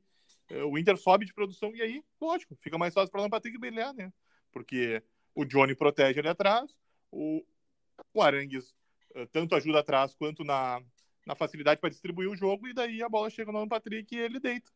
[0.50, 3.58] eh, o Inter sobe de produção e aí, lógico, fica mais fácil para o Patrick
[3.58, 4.14] brilhar, né?
[4.52, 5.02] Porque
[5.34, 6.80] o Johnny protege ali atrás,
[7.12, 7.44] o,
[8.14, 8.76] o Arangues
[9.16, 10.80] eh, tanto ajuda atrás quanto na,
[11.26, 14.20] na facilidade para distribuir o jogo, e daí a bola chega no Alan Patrick e
[14.20, 14.72] ele deita.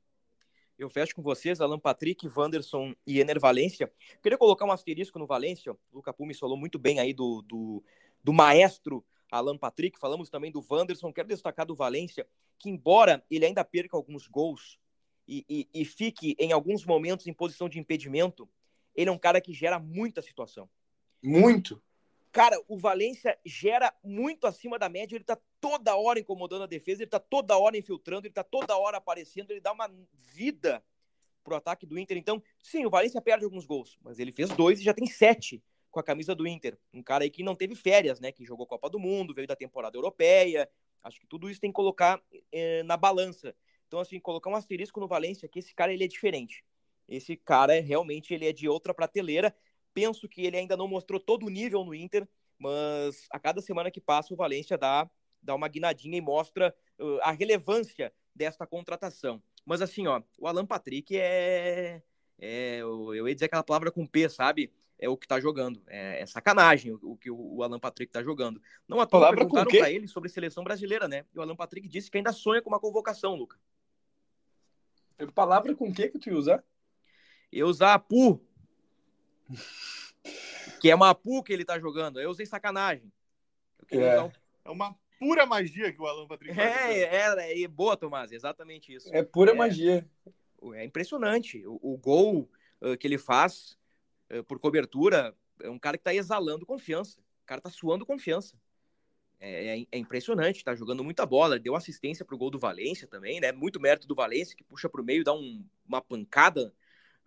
[0.81, 3.91] Eu fecho com vocês, Alan Patrick, Wanderson e Ener Valência.
[4.19, 5.73] Queria colocar um asterisco no Valência.
[5.73, 7.83] O Luca Pumes falou muito bem aí do, do,
[8.23, 9.99] do maestro Alan Patrick.
[9.99, 11.13] Falamos também do Wanderson.
[11.13, 12.25] Quero destacar do Valência,
[12.57, 14.79] que embora ele ainda perca alguns gols
[15.27, 18.49] e, e, e fique em alguns momentos em posição de impedimento,
[18.95, 20.67] ele é um cara que gera muita situação.
[21.21, 21.79] Muito.
[22.31, 27.03] Cara, o Valência gera muito acima da média, ele tá toda hora incomodando a defesa,
[27.03, 29.89] ele tá toda hora infiltrando, ele tá toda hora aparecendo, ele dá uma
[30.33, 30.83] vida
[31.43, 32.17] pro ataque do Inter.
[32.17, 35.61] Então, sim, o Valência perde alguns gols, mas ele fez dois e já tem sete
[35.89, 36.77] com a camisa do Inter.
[36.93, 38.31] Um cara aí que não teve férias, né?
[38.31, 40.69] Que jogou Copa do Mundo, veio da temporada europeia.
[41.03, 43.53] Acho que tudo isso tem que colocar eh, na balança.
[43.87, 46.63] Então, assim, colocar um asterisco no Valência, que esse cara ele é diferente.
[47.07, 49.53] Esse cara realmente ele é de outra prateleira.
[49.93, 52.27] Penso que ele ainda não mostrou todo o nível no Inter,
[52.57, 55.09] mas a cada semana que passa o Valência dá,
[55.41, 59.41] dá uma guinadinha e mostra uh, a relevância desta contratação.
[59.65, 62.01] Mas assim, ó, o Alan Patrick é,
[62.39, 64.71] é eu ia dizer aquela palavra com P, sabe?
[65.01, 65.81] é o que tá jogando.
[65.87, 68.61] É, é sacanagem o, o, que o Alan Patrick tá jogando.
[68.87, 71.25] Não a toa perguntaram para ele sobre seleção brasileira, né?
[71.33, 73.57] E o Alan Patrick disse que ainda sonha com uma convocação, Luca.
[75.33, 76.63] Palavra com que que tu ia usar?
[77.51, 78.39] Eu usar pu.
[80.79, 82.19] Que é uma pu que ele tá jogando.
[82.19, 83.11] Eu usei sacanagem.
[83.91, 84.21] É.
[84.21, 84.31] Um...
[84.65, 84.69] é.
[84.69, 89.13] uma pura magia que o Alan Patrick é, é, é, boa, Tomás, exatamente isso.
[89.13, 90.09] É pura é, magia.
[90.73, 91.63] É impressionante.
[91.65, 92.49] O, o gol
[92.81, 93.77] uh, que ele faz
[94.31, 97.19] eh, por cobertura, é um cara que está exalando confiança.
[97.19, 98.55] O cara está suando confiança.
[99.41, 101.59] É, é, é impressionante, está jogando muita bola.
[101.59, 103.51] Deu assistência para o gol do Valência também, né?
[103.51, 106.73] Muito mérito do Valência, que puxa para o meio, dá um, uma pancada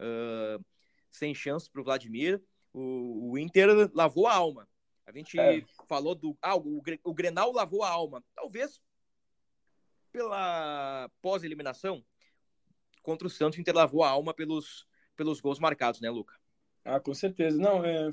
[0.01, 0.65] uh,
[1.14, 2.42] sem chance para o Vladimir.
[2.72, 4.68] O Inter lavou a alma.
[5.07, 5.64] A gente é.
[5.87, 6.37] falou do.
[6.42, 8.24] Ah, o, o Grenal lavou a alma.
[8.35, 8.83] Talvez
[10.11, 12.05] pela pós-eliminação
[13.03, 16.35] contra o Santos, o Inter lavou a alma pelos, pelos gols marcados, né, Luca?
[16.85, 17.59] Ah, com certeza.
[17.59, 18.11] Não, é,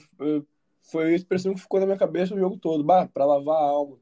[0.81, 2.83] foi a expressão que ficou na minha cabeça o jogo todo.
[2.83, 3.97] Bah, para lavar a alma,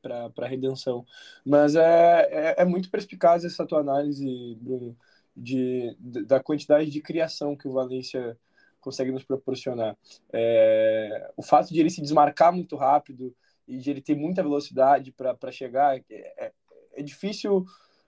[0.00, 1.04] para redenção.
[1.44, 4.96] Mas é, é, é, muito perspicaz essa tua análise, Bruno,
[5.36, 8.36] de, da quantidade de criação que o Valência
[8.80, 9.96] consegue nos proporcionar.
[10.32, 13.34] É, o fato de ele se desmarcar muito rápido
[13.68, 16.52] e de ele ter muita velocidade para chegar, é, é,
[16.94, 17.58] é difícil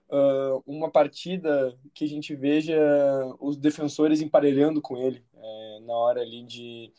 [0.09, 2.77] uh, uma partida que a gente veja
[3.39, 6.91] os defensores emparelhando com ele é, na hora ali de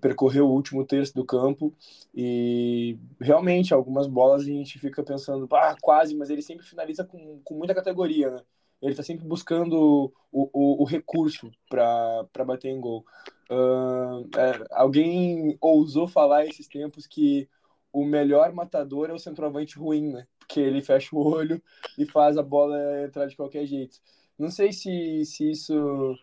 [0.00, 1.74] percorrer o último terço do campo
[2.14, 7.40] e realmente algumas bolas a gente fica pensando, ah, quase, mas ele sempre finaliza com,
[7.44, 8.42] com muita categoria, né?
[8.82, 13.04] Ele está sempre buscando o, o, o recurso para bater em gol.
[13.48, 17.48] Uh, é, alguém ousou falar esses tempos que
[17.92, 20.26] o melhor matador é o centroavante ruim, né?
[20.38, 21.62] Porque ele fecha o olho
[21.96, 23.98] e faz a bola entrar de qualquer jeito.
[24.38, 26.18] Não sei se, se isso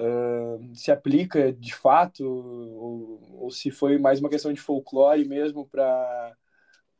[0.00, 5.66] uh, se aplica de fato ou, ou, se foi mais uma questão de folclore mesmo
[5.66, 6.36] para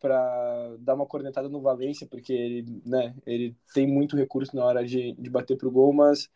[0.00, 4.84] para dar uma cornetada no Valência, porque ele, né, ele tem muito recurso na hora
[4.84, 6.28] de, de bater para o gol, mas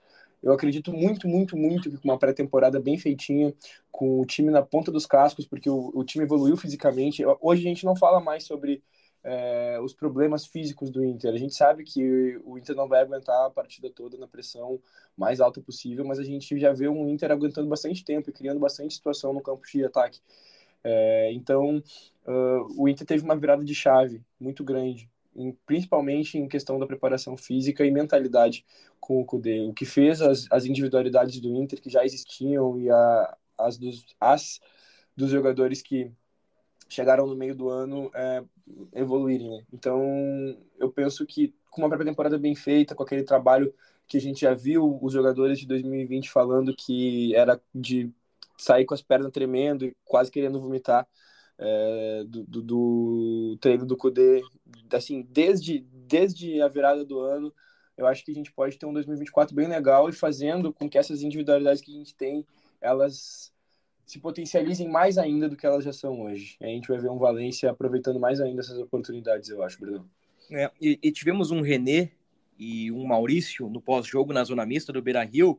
[0.42, 3.55] eu acredito muito, muito, muito que com uma pré-temporada bem feitinha,
[3.90, 7.24] com o time na ponta dos cascos, porque o, o time evoluiu fisicamente.
[7.40, 8.83] Hoje a gente não fala mais sobre
[9.24, 11.33] é, os problemas físicos do Inter.
[11.33, 14.79] A gente sabe que o Inter não vai aguentar a partida toda na pressão
[15.16, 18.61] mais alta possível, mas a gente já vê um Inter aguentando bastante tempo e criando
[18.61, 20.20] bastante situação no campo de ataque.
[20.85, 21.83] É, então,
[22.27, 26.87] uh, o Inter teve uma virada de chave muito grande em, principalmente em questão da
[26.87, 28.64] preparação física e mentalidade
[29.01, 29.61] com o Kudê.
[29.61, 34.07] O que fez as, as individualidades do Inter que já existiam e a, as, dos,
[34.20, 34.61] as
[35.16, 36.11] dos jogadores que
[36.88, 38.44] chegaram no meio do ano é,
[38.94, 39.51] evoluírem.
[39.51, 39.64] Né?
[39.73, 43.75] Então, eu penso que com uma pré-temporada bem feita, com aquele trabalho
[44.07, 48.12] que a gente já viu os jogadores de 2020 falando que era de
[48.56, 51.06] sair com as pernas tremendo e quase querendo vomitar,
[51.58, 54.42] é, do, do, do, treino do Kudê,
[54.92, 57.52] assim, desde, desde a virada do ano,
[57.96, 60.98] eu acho que a gente pode ter um 2024 bem legal e fazendo com que
[60.98, 62.44] essas individualidades que a gente tem,
[62.80, 63.52] elas
[64.04, 66.56] se potencializem mais ainda do que elas já são hoje.
[66.60, 70.08] a gente vai ver um Valência aproveitando mais ainda essas oportunidades, eu acho, Bruno.
[70.50, 72.10] É, e, e, tivemos um René
[72.58, 75.58] e um Maurício no pós-jogo na zona mista do Beira-Rio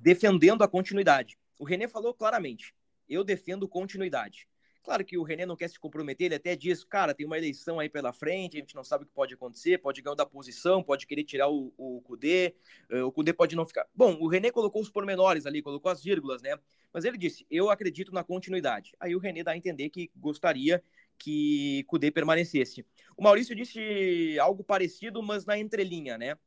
[0.00, 1.38] defendendo a continuidade.
[1.58, 2.74] O René falou claramente,
[3.08, 4.48] eu defendo continuidade.
[4.86, 7.80] Claro que o René não quer se comprometer, ele até diz, cara, tem uma eleição
[7.80, 10.80] aí pela frente, a gente não sabe o que pode acontecer, pode ganhar da posição,
[10.80, 12.54] pode querer tirar o, o Kudê,
[12.92, 13.84] uh, o Kudê pode não ficar.
[13.92, 16.56] Bom, o René colocou os pormenores ali, colocou as vírgulas, né?
[16.92, 18.92] Mas ele disse, eu acredito na continuidade.
[19.00, 20.80] Aí o René dá a entender que gostaria
[21.18, 22.86] que Kudê permanecesse.
[23.16, 26.38] O Maurício disse algo parecido, mas na entrelinha, né?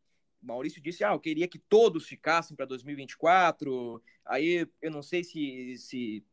[0.41, 4.01] Maurício disse, ah, eu queria que todos ficassem para 2024.
[4.25, 6.23] Aí eu não sei se, se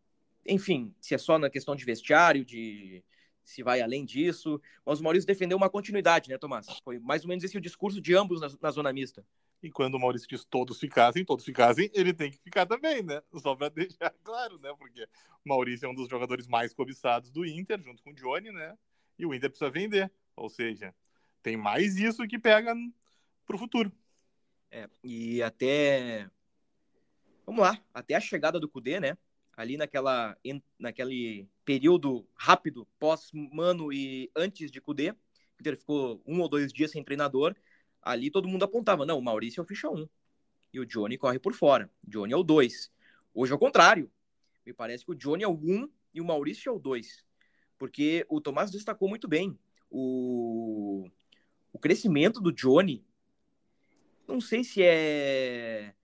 [0.46, 3.02] enfim, se é só na questão de vestiário, de
[3.44, 4.60] se vai além disso.
[4.84, 6.66] Mas o Maurício defendeu uma continuidade, né, Tomás?
[6.84, 9.24] Foi mais ou menos esse o discurso de ambos na, na zona mista.
[9.62, 13.22] E quando o Maurício diz todos ficassem, todos ficassem, ele tem que ficar também, né?
[13.34, 14.74] Só para deixar claro, né?
[14.78, 15.04] Porque
[15.44, 18.76] o Maurício é um dos jogadores mais cobiçados do Inter, junto com o Johnny, né?
[19.18, 20.12] E o Inter precisa vender.
[20.36, 20.94] Ou seja,
[21.42, 22.74] tem mais isso que pega
[23.46, 23.92] pro futuro.
[24.70, 26.28] É, e até.
[27.46, 29.16] Vamos lá, até a chegada do Cudê, né?
[29.56, 30.36] ali naquela,
[30.78, 35.10] naquele período rápido, pós-Mano e antes de Cudê.
[35.12, 35.16] O
[35.60, 37.56] Inter ficou um ou dois dias sem treinador.
[38.02, 40.06] Ali todo mundo apontava, não, o Maurício é o ficha 1.
[40.74, 41.90] E o Johnny corre por fora.
[42.06, 42.92] O Johnny é o 2.
[43.32, 44.12] Hoje é o contrário.
[44.64, 47.24] Me parece que o Johnny é o 1 e o Maurício é o 2.
[47.78, 49.58] Porque o Tomás destacou muito bem.
[49.90, 51.08] O,
[51.72, 53.05] o crescimento do Johnny,
[54.26, 55.94] não sei se é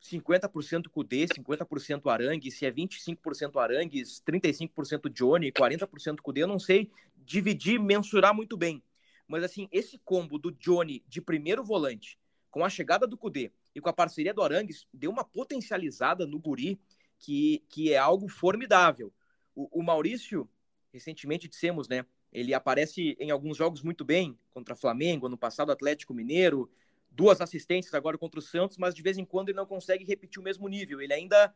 [0.00, 6.90] 50% Kudê, 50% Arangues, se é 25% Arangues, 35% Johnny, 40% Kudê, eu não sei
[7.16, 8.82] dividir, mensurar muito bem.
[9.26, 12.18] Mas assim, esse combo do Johnny de primeiro volante,
[12.50, 16.38] com a chegada do Kudê e com a parceria do Arangues, deu uma potencializada no
[16.38, 16.80] Guri
[17.18, 19.12] que, que é algo formidável.
[19.54, 20.48] O, o Maurício,
[20.92, 22.06] recentemente dissemos, né?
[22.32, 26.70] Ele aparece em alguns jogos muito bem, contra Flamengo, ano passado Atlético Mineiro,
[27.18, 30.40] duas assistências agora contra o Santos, mas de vez em quando ele não consegue repetir
[30.40, 31.00] o mesmo nível.
[31.00, 31.52] Ele ainda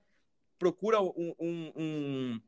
[0.58, 1.32] procura um.
[1.38, 2.40] um, um...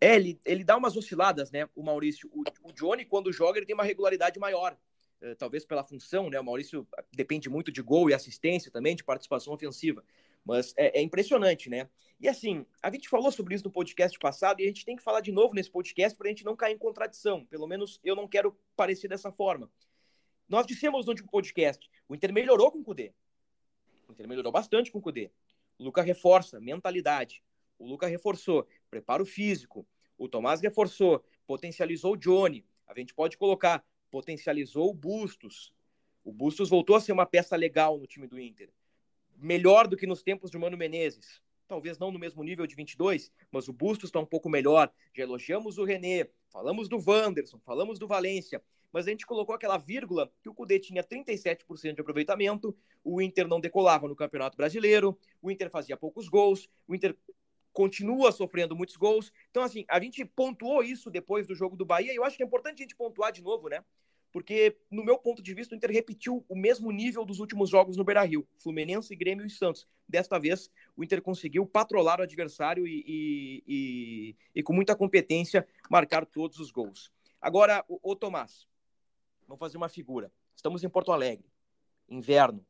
[0.00, 1.68] É, ele, ele dá umas osciladas, né?
[1.74, 2.30] O Maurício.
[2.32, 4.78] O, o Johnny, quando joga, ele tem uma regularidade maior.
[5.20, 6.38] Uh, talvez pela função, né?
[6.38, 10.04] O Maurício depende muito de gol e assistência também, de participação ofensiva.
[10.44, 11.88] Mas é, é, impressionante, né?
[12.20, 15.02] E assim, a gente falou sobre isso no podcast passado e a gente tem que
[15.02, 17.44] falar de novo nesse podcast para a gente não cair em contradição.
[17.46, 19.68] Pelo menos eu não quero parecer dessa forma.
[20.48, 23.12] Nós dissemos no último podcast, o Inter melhorou com o Cudê.
[24.08, 25.30] O Inter melhorou bastante com o Cudê.
[25.76, 27.42] O Luca reforça, mentalidade.
[27.76, 29.86] O Luca reforçou, preparo físico.
[30.16, 32.64] O Tomás reforçou, potencializou o Johnny.
[32.86, 35.74] A gente pode colocar, potencializou o Bustos.
[36.24, 38.70] O Bustos voltou a ser uma peça legal no time do Inter.
[39.36, 41.42] Melhor do que nos tempos de Mano Menezes.
[41.66, 44.92] Talvez não no mesmo nível de 22, mas o Bustos está um pouco melhor.
[45.12, 48.62] Já elogiamos o René, falamos do Wanderson, falamos do Valência
[48.96, 52.74] mas a gente colocou aquela vírgula que o Cudê tinha 37% de aproveitamento,
[53.04, 57.14] o Inter não decolava no Campeonato Brasileiro, o Inter fazia poucos gols, o Inter
[57.74, 59.30] continua sofrendo muitos gols.
[59.50, 62.42] Então, assim, a gente pontuou isso depois do jogo do Bahia, e eu acho que
[62.42, 63.84] é importante a gente pontuar de novo, né?
[64.32, 67.98] Porque, no meu ponto de vista, o Inter repetiu o mesmo nível dos últimos jogos
[67.98, 68.48] no Beira-Rio.
[68.56, 69.86] Fluminense, Grêmio e Santos.
[70.08, 75.68] Desta vez, o Inter conseguiu patrolar o adversário e, e, e, e com muita competência,
[75.90, 77.14] marcar todos os gols.
[77.46, 78.66] Agora, o, o Tomás,
[79.46, 80.32] Vamos fazer uma figura.
[80.54, 81.48] Estamos em Porto Alegre,
[82.08, 82.66] inverno,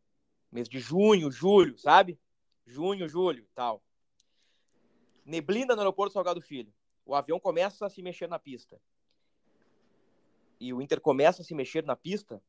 [0.51, 2.19] mês de junho, julho, sabe?
[2.67, 3.83] Junho, julho, tal.
[5.25, 6.73] Neblina no aeroporto Salgado Filho.
[7.05, 8.81] O avião começa a se mexer na pista.
[10.59, 12.43] E o Inter começa a se mexer na pista.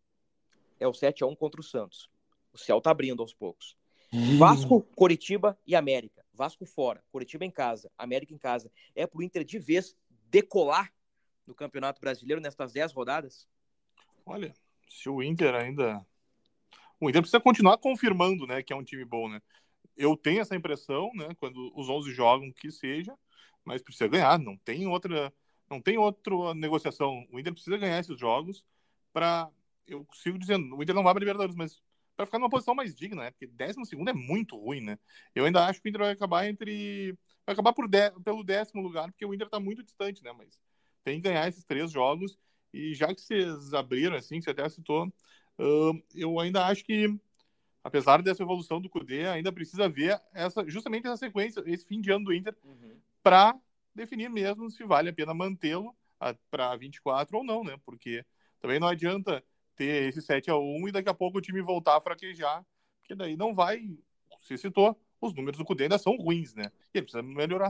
[0.79, 2.09] É o 7 a 1 contra o Santos.
[2.51, 3.75] O céu tá abrindo aos poucos.
[4.13, 4.37] Hum.
[4.37, 6.25] Vasco, Coritiba e América.
[6.33, 8.71] Vasco fora, Coritiba em casa, América em casa.
[8.95, 9.95] É pro Inter de vez
[10.29, 10.93] decolar
[11.45, 13.47] no Campeonato Brasileiro nestas 10 rodadas?
[14.27, 14.53] Olha,
[14.89, 16.05] se o Inter ainda.
[16.99, 19.41] O Inter precisa continuar confirmando, né, que é um time bom, né?
[19.95, 23.17] Eu tenho essa impressão, né, quando os 11 jogam que seja,
[23.63, 25.33] mas precisa ganhar, não tem outra,
[25.69, 27.25] não tem outra negociação.
[27.31, 28.65] O Inter precisa ganhar esses jogos
[29.13, 29.49] para
[29.87, 31.81] eu sigo dizendo, o Inter não vai para Libertadores, mas
[32.15, 33.31] para ficar numa posição mais digna, né?
[33.31, 34.99] Porque 12 segundo é muito ruim, né?
[35.33, 38.11] Eu ainda acho que o Inter vai acabar entre vai acabar por de...
[38.25, 40.33] pelo décimo lugar, porque o Inter está muito distante, né?
[40.37, 40.59] Mas
[41.03, 42.37] tem que ganhar esses três jogos
[42.77, 47.13] e já que vocês abriram, assim, que você até citou, uh, eu ainda acho que,
[47.83, 52.11] apesar dessa evolução do Cudê, ainda precisa ver essa, justamente essa sequência, esse fim de
[52.11, 52.99] ano do Inter, uhum.
[53.23, 53.55] para
[53.95, 55.95] definir mesmo se vale a pena mantê-lo
[56.51, 57.77] para 24 ou não, né?
[57.83, 58.23] Porque
[58.59, 59.43] também não adianta
[59.75, 62.63] ter esse 7 a 1 e daqui a pouco o time voltar a fraquejar,
[62.99, 63.89] porque daí não vai,
[64.39, 66.71] você citou, os números do Cudê ainda são ruins, né?
[66.93, 67.69] E ele precisa melhorar.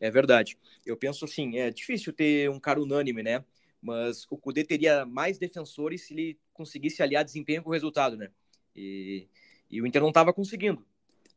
[0.00, 0.56] É verdade.
[0.86, 3.44] Eu penso assim, é difícil ter um cara unânime, né?
[3.80, 8.30] Mas o Cudê teria mais defensores se ele conseguisse aliar desempenho com o resultado, né?
[8.74, 9.28] E,
[9.70, 10.80] e o Inter não estava conseguindo.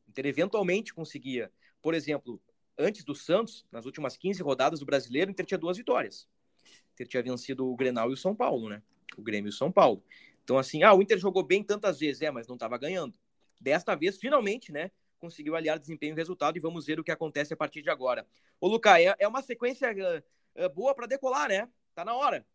[0.07, 1.51] O Inter eventualmente conseguia.
[1.81, 2.41] Por exemplo,
[2.77, 6.27] antes do Santos, nas últimas 15 rodadas do Brasileiro, o Inter tinha duas vitórias.
[6.63, 8.81] O Inter tinha vencido o Grenal e o São Paulo, né?
[9.17, 10.03] O Grêmio e o São Paulo.
[10.43, 13.13] Então, assim, ah, o Inter jogou bem tantas vezes, é, mas não estava ganhando.
[13.59, 14.91] Desta vez, finalmente, né?
[15.19, 18.27] Conseguiu aliar desempenho e resultado e vamos ver o que acontece a partir de agora.
[18.59, 21.69] Ô, Lucas, é, é uma sequência uh, uh, boa para decolar, né?
[21.93, 22.45] Tá na hora.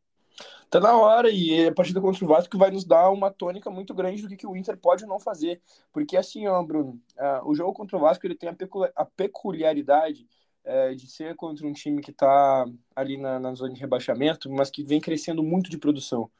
[0.69, 3.95] Tá na hora, e a partida contra o Vasco vai nos dar uma tônica muito
[3.95, 5.61] grande do que, que o Inter pode ou não fazer.
[5.93, 8.51] Porque assim, ó, Bruno, uh, o jogo contra o Vasco ele tem
[8.95, 10.29] a, peculiaridade
[10.65, 14.71] uh, de ser contra um time que tá ali na, na, zona de rebaixamento, mas
[14.71, 16.31] que vem crescendo muito de produção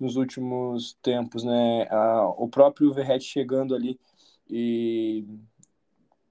[0.00, 1.84] nos últimos tempos, né?
[1.84, 3.98] Uh, o próprio Verret chegando ali
[4.48, 5.24] e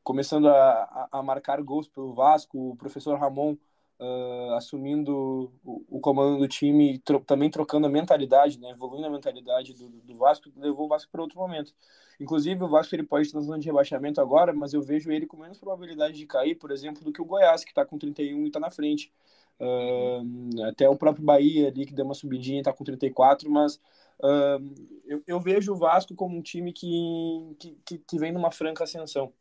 [0.03, 3.55] começando a, a marcar gols pelo Vasco, o professor Ramon
[3.99, 9.09] uh, assumindo o, o, comando do time, tro também trocando a mentalidade, né, evoluindo a
[9.09, 11.73] mentalidade do, do Vasco, levou o Vasco para outro momento.
[12.19, 15.25] Inclusive, o Vasco ele pode estar na zona de rebaixamento agora, mas eu vejo ele
[15.25, 18.43] com menos probabilidade de cair, por exemplo, do que o Goiás, que está com 31
[18.43, 19.11] e está na frente.
[19.59, 23.75] Uh, até o próprio Bahia ali, que deu uma subidinha está com 34, mas
[24.19, 24.61] uh,
[25.05, 29.31] eu, eu, vejo o Vasco como um time que, que, que vem numa franca ascensão.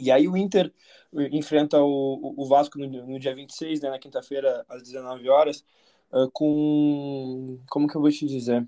[0.00, 0.72] E aí o Inter
[1.32, 5.64] enfrenta o, o Vasco no, no dia 26, né, na quinta-feira, às 19 horas,
[6.12, 7.58] uh, com...
[7.68, 8.66] como que eu vou te dizer?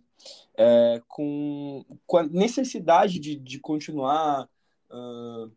[0.55, 4.49] É, com, com a necessidade de, de continuar
[4.91, 5.51] uh,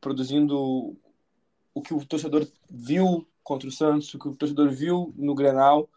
[0.00, 0.96] produzindo
[1.72, 5.88] o que o torcedor viu contra o Santos, o que o torcedor viu no Grenal,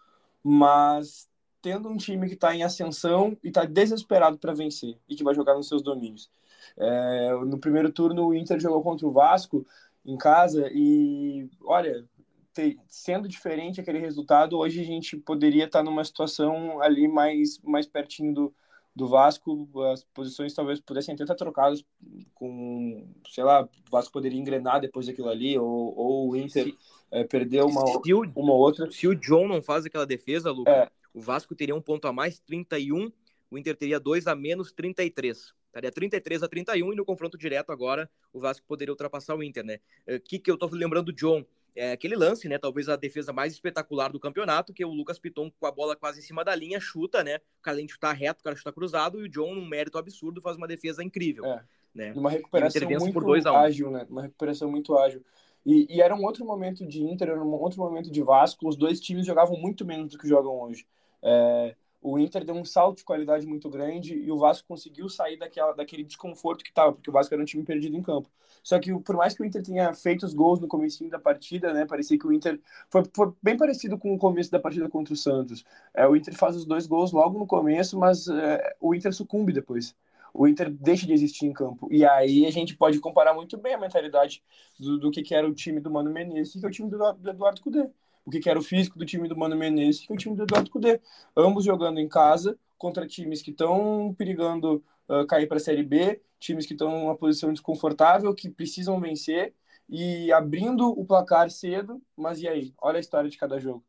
[0.43, 1.29] mas
[1.61, 5.35] tendo um time que está em ascensão e está desesperado para vencer e que vai
[5.35, 6.29] jogar nos seus domínios.
[6.77, 9.65] É, no primeiro turno, o Inter jogou contra o Vasco
[10.05, 12.05] em casa e, olha,
[12.53, 17.85] te, sendo diferente aquele resultado, hoje a gente poderia estar numa situação ali mais, mais
[17.85, 18.55] pertinho do,
[18.95, 21.85] do Vasco, as posições talvez pudessem até estar trocadas
[22.33, 26.77] com, sei lá, o Vasco poderia engrenar depois daquilo ali, ou, ou o Inter se,
[27.11, 28.89] é, perder uma, o, uma outra.
[28.89, 30.89] Se o John não faz aquela defesa, Lucas, é.
[31.13, 33.11] o Vasco teria um ponto a mais, 31,
[33.51, 35.53] o Inter teria dois a menos, 33.
[35.77, 39.63] Estaria 33 a 31 e no confronto direto agora o Vasco poderia ultrapassar o Inter,
[39.63, 39.79] né?
[40.07, 41.45] O é, que, que eu tô lembrando do John?
[41.75, 42.57] É aquele lance, né?
[42.57, 45.95] Talvez a defesa mais espetacular do campeonato, que é o Lucas Piton com a bola
[45.95, 47.35] quase em cima da linha, chuta, né?
[47.59, 50.57] O cara chutar reto, o cara chuta cruzado, e o John, num mérito absurdo, faz
[50.57, 51.45] uma defesa incrível.
[51.45, 51.63] É.
[51.93, 52.13] Né?
[52.15, 54.07] Uma recuperação muito ágil, né?
[54.09, 55.23] Uma recuperação muito ágil.
[55.63, 58.67] E, e, era um outro momento de Inter, era um outro momento de Vasco.
[58.67, 60.87] Os dois times jogavam muito menos do que jogam hoje.
[61.21, 65.37] É, o Inter deu um salto de qualidade muito grande e o Vasco conseguiu sair
[65.37, 68.29] daquela, daquele desconforto que estava, porque o Vasco era um time perdido em campo.
[68.63, 71.73] Só que por mais que o Inter tenha feito os gols no começo da partida,
[71.73, 75.13] né, parecia que o Inter foi, foi, bem parecido com o começo da partida contra
[75.13, 75.65] o Santos.
[75.93, 79.51] É, o Inter faz os dois gols logo no começo, mas é, o Inter sucumbe
[79.51, 79.95] depois.
[80.33, 81.87] O Inter deixa de existir em campo.
[81.91, 84.43] E aí a gente pode comparar muito bem a mentalidade
[84.79, 86.89] do, do que, que era o time do Mano Menezes e que é o time
[86.89, 87.89] do, do Eduardo Cudê
[88.27, 90.69] o que, era o físico do time do Mano Menezes e o time do Eduardo
[90.69, 90.99] Cudê.
[91.35, 96.21] Ambos jogando em casa contra times que estão perigando uh, cair para a Série B,
[96.37, 99.53] times que estão numa posição desconfortável, que precisam vencer
[99.87, 102.01] e abrindo o placar cedo.
[102.17, 102.73] Mas e aí?
[102.81, 103.81] Olha a história de cada jogo.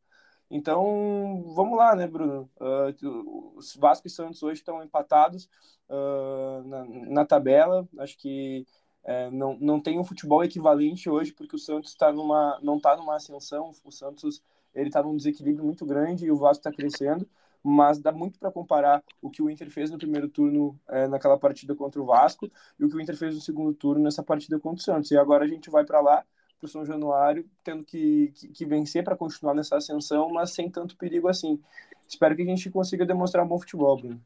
[0.48, 2.48] Então, vamos lá, né, Bruno?
[2.60, 5.50] Uh, os Vasco e Santos hoje estão empatados
[5.88, 7.88] uh, na, na, tabela.
[7.98, 8.64] Acho que
[9.08, 12.94] é, não, não tem um futebol equivalente hoje, porque o Santos tá numa, não está
[12.94, 14.42] numa ascensão, o Santos
[14.74, 17.26] ele está num desequilíbrio muito grande e o Vasco está crescendo,
[17.64, 21.38] mas dá muito para comparar o que o Inter fez no primeiro turno é, naquela
[21.38, 24.60] partida contra o Vasco e o que o Inter fez no segundo turno nessa partida
[24.60, 25.10] contra o Santos.
[25.10, 26.22] E agora a gente vai para lá,
[26.60, 30.68] para o São Januário, tendo que, que, que vencer para continuar nessa ascensão, mas sem
[30.68, 31.58] tanto perigo assim.
[32.06, 34.20] Espero que a gente consiga demonstrar um bom futebol, Bruno.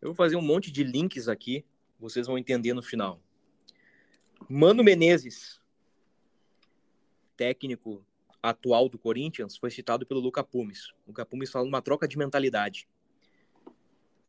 [0.00, 1.62] Eu vou fazer um monte de links aqui,
[1.98, 3.20] vocês vão entender no final.
[4.52, 5.60] Mano Menezes,
[7.36, 8.04] técnico
[8.42, 10.92] atual do Corinthians, foi citado pelo Luca Pumes.
[11.06, 12.88] Luca Pumes fala uma troca de mentalidade.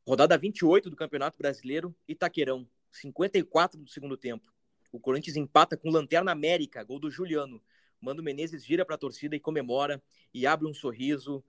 [0.07, 4.53] Rodada 28 do Campeonato Brasileiro, Itaquerão, 54 do segundo tempo.
[4.91, 7.59] O Corinthians empata com Lanterna América, gol do Juliano.
[7.99, 9.99] Mano Menezes vira para a torcida e comemora
[10.31, 11.43] e abre um sorriso.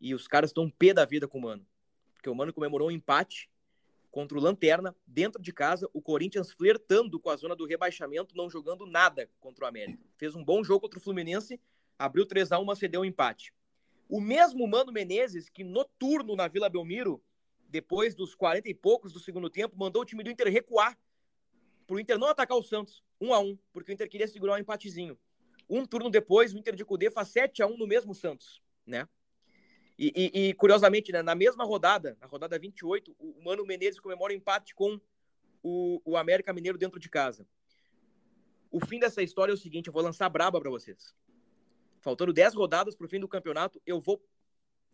[0.00, 1.66] E os caras estão pé da vida com o Mano.
[2.14, 3.50] Porque o Mano comemorou um empate
[4.16, 8.48] contra o Lanterna, dentro de casa, o Corinthians flertando com a zona do rebaixamento, não
[8.48, 10.02] jogando nada contra o América.
[10.16, 11.60] Fez um bom jogo contra o Fluminense,
[11.98, 13.52] abriu 3 a 1 mas cedeu um empate.
[14.08, 17.22] O mesmo Mano Menezes, que no turno na Vila Belmiro,
[17.68, 20.98] depois dos 40 e poucos do segundo tempo, mandou o time do Inter recuar
[21.86, 24.54] para o Inter não atacar o Santos, 1 a 1 porque o Inter queria segurar
[24.54, 25.18] um empatezinho.
[25.68, 29.06] Um turno depois, o Inter de Cudê faz 7 a 1 no mesmo Santos, né?
[29.98, 34.32] E, e, e, curiosamente, né, na mesma rodada, na rodada 28, o Mano Menezes comemora
[34.32, 35.00] o empate com
[35.62, 37.46] o, o América Mineiro dentro de casa.
[38.70, 41.14] O fim dessa história é o seguinte: eu vou lançar braba para vocês.
[42.00, 44.22] Faltando 10 rodadas para o fim do campeonato, eu vou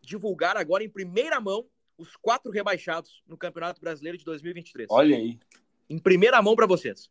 [0.00, 4.88] divulgar agora em primeira mão os quatro rebaixados no Campeonato Brasileiro de 2023.
[4.90, 5.38] Olha aí.
[5.90, 7.10] Em primeira mão para vocês.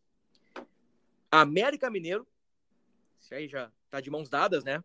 [1.30, 2.28] América Mineiro.
[3.20, 4.84] Isso aí já tá de mãos dadas, né?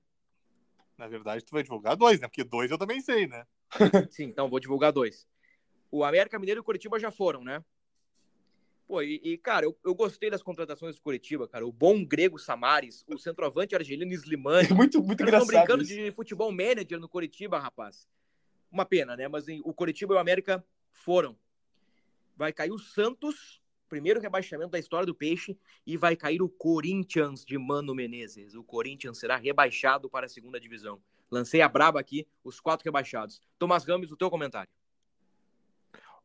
[0.96, 2.26] Na verdade, tu vai divulgar dois, né?
[2.26, 3.46] Porque dois eu também sei, né?
[4.10, 5.26] Sim, então vou divulgar dois.
[5.90, 7.62] O América Mineiro e o Curitiba já foram, né?
[8.86, 11.66] Pô, e, e cara, eu, eu, gostei das contratações do Curitiba, cara.
[11.66, 14.68] O bom grego Samares, o centroavante argelino Slimani.
[14.72, 15.48] muito, muito engraçado.
[15.48, 15.92] Estão brincando isso.
[15.92, 18.08] de futebol manager no Curitiba, rapaz.
[18.70, 19.26] Uma pena, né?
[19.26, 21.36] Mas o Curitiba e o América foram.
[22.36, 27.44] Vai cair o Santos primeiro rebaixamento da história do Peixe e vai cair o Corinthians
[27.44, 28.54] de Mano Menezes.
[28.54, 31.00] O Corinthians será rebaixado para a segunda divisão.
[31.30, 33.40] Lancei a braba aqui, os quatro rebaixados.
[33.58, 34.70] Tomás Gomes, o teu comentário.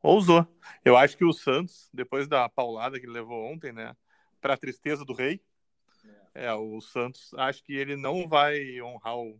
[0.02, 0.48] Ousou.
[0.84, 3.96] Eu acho que o Santos, depois da paulada que ele levou ontem, né,
[4.40, 5.40] para a tristeza do rei,
[6.34, 6.46] é.
[6.46, 9.40] é, o Santos, acho que ele não vai honrar o,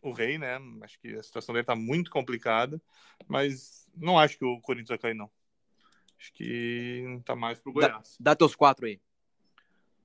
[0.00, 0.58] o rei, né?
[0.82, 2.80] Acho que a situação dele tá muito complicada,
[3.26, 5.30] mas não acho que o Corinthians vai cair, não.
[6.22, 8.16] Acho que tá mais pro Goiás.
[8.20, 9.00] Dá, dá teus quatro aí.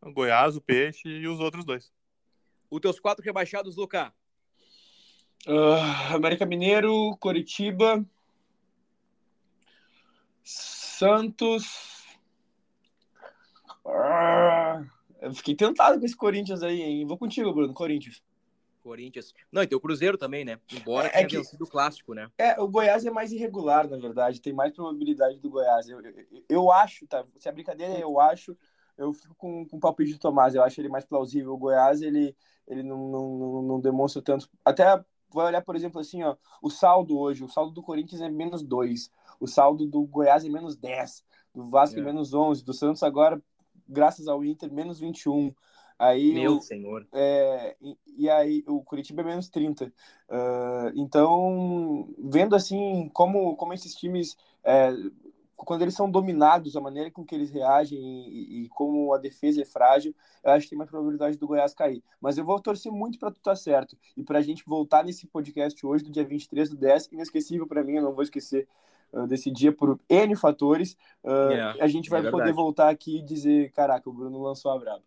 [0.01, 1.93] O Goiás, o Peixe e os outros dois.
[2.72, 4.11] Os teus quatro rebaixados, Lucas?
[5.45, 8.03] Uh, América Mineiro, Coritiba,
[10.43, 12.03] Santos.
[13.86, 14.89] Uh,
[15.22, 17.05] eu fiquei tentado com esse Corinthians aí, hein?
[17.05, 18.24] Vou contigo, Bruno, Corinthians.
[18.88, 19.34] Corinthians.
[19.52, 20.60] Não, e tem o Cruzeiro também, né?
[20.72, 22.30] Embora é, tenha que, vencido o clássico, né?
[22.38, 24.42] É, o Goiás é mais irregular, na verdade.
[24.42, 25.90] Tem mais probabilidade do Goiás.
[25.90, 26.14] Eu, eu,
[26.48, 27.26] eu acho, tá?
[27.38, 28.58] Se a brincadeira é eu acho,
[28.98, 30.56] eu fico com, com o palpite do Tomás.
[30.56, 31.54] Eu acho ele mais plausível.
[31.54, 32.36] O Goiás, ele,
[32.66, 34.50] ele não, não, não demonstra tanto.
[34.64, 34.86] Até
[35.34, 37.44] vai olhar, por exemplo, assim, ó, o saldo hoje.
[37.44, 39.12] O saldo do Corinthians é menos 2.
[39.40, 41.24] O saldo do Goiás é menos 10.
[41.54, 42.64] Do Vasco é, é menos 11.
[42.64, 43.42] Do Santos agora,
[43.88, 45.54] graças ao Inter, menos 21.
[46.00, 47.08] Aí Meu o, senhor.
[47.12, 49.86] É, e, e, aí o Curitiba é menos 30.
[49.86, 54.91] Uh, então, vendo assim como, como esses times, é,
[55.56, 59.62] quando eles são dominados, a maneira com que eles reagem e, e, como a defesa
[59.62, 62.04] é frágil, eu acho que tem mais probabilidade do Goiás cair.
[62.22, 63.98] Mas eu vou torcer muito para tu estar tá certo.
[64.16, 67.84] E para a gente voltar nesse podcast hoje, do dia 23 do 10, inesquecível para
[67.84, 68.68] mim, eu não vou esquecer
[69.28, 70.98] desse dia por N fatores.
[71.24, 74.72] Uh, yeah, a gente vai é poder voltar aqui e dizer: caraca, o Bruno lançou
[74.72, 75.04] a braba.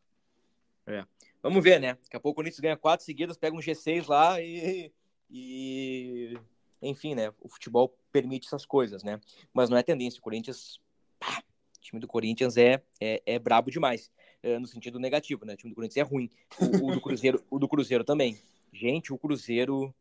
[0.87, 1.05] É.
[1.43, 1.95] Vamos ver, né?
[2.03, 4.93] Daqui a pouco o Corinthians ganha quatro seguidas, pega um G6 lá e,
[5.31, 6.39] e.
[6.83, 7.33] Enfim, né?
[7.41, 9.21] O futebol permite essas coisas, né?
[9.53, 10.19] Mas não é tendência.
[10.19, 10.81] O Corinthians.
[11.19, 11.43] Pá,
[11.77, 14.11] o time do Corinthians é, é, é brabo demais.
[14.43, 15.55] É, no sentido negativo, né?
[15.55, 16.31] O time do Corinthians é ruim.
[16.59, 18.39] O, o, do Cruzeiro, o do Cruzeiro também.
[18.73, 19.95] Gente, o Cruzeiro.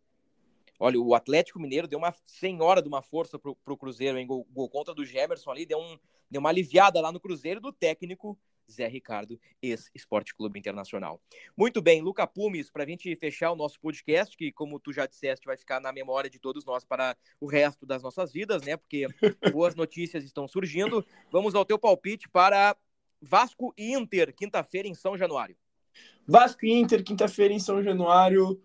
[0.78, 4.26] Olha, o Atlético Mineiro deu uma senhora de uma força pro, pro Cruzeiro, hein?
[4.26, 6.00] Gol, gol contra do Gemerson ali, deu, um,
[6.32, 8.38] deu uma aliviada lá no Cruzeiro do técnico
[8.72, 11.22] Zé Ricardo, ex-Esporte Clube Internacional.
[11.58, 15.06] Muito bem, Luca Pumes, para a gente fechar o nosso podcast, que, como tu já
[15.06, 18.78] disseste, vai ficar na memória de todos nós para o resto das nossas vidas, né?
[18.78, 19.08] Porque
[19.52, 21.06] boas notícias estão surgindo.
[21.32, 22.76] Vamos ao teu palpite para
[23.22, 25.58] Vasco e Inter, quinta-feira em São Januário.
[26.28, 28.62] Vasco e Inter, quinta-feira em São Januário.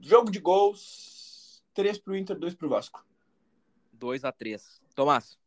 [0.00, 1.62] Jogo de gols.
[1.74, 3.04] 3 para o Inter, 2 para o Vasco.
[3.92, 5.38] 2 a 3 Tomás.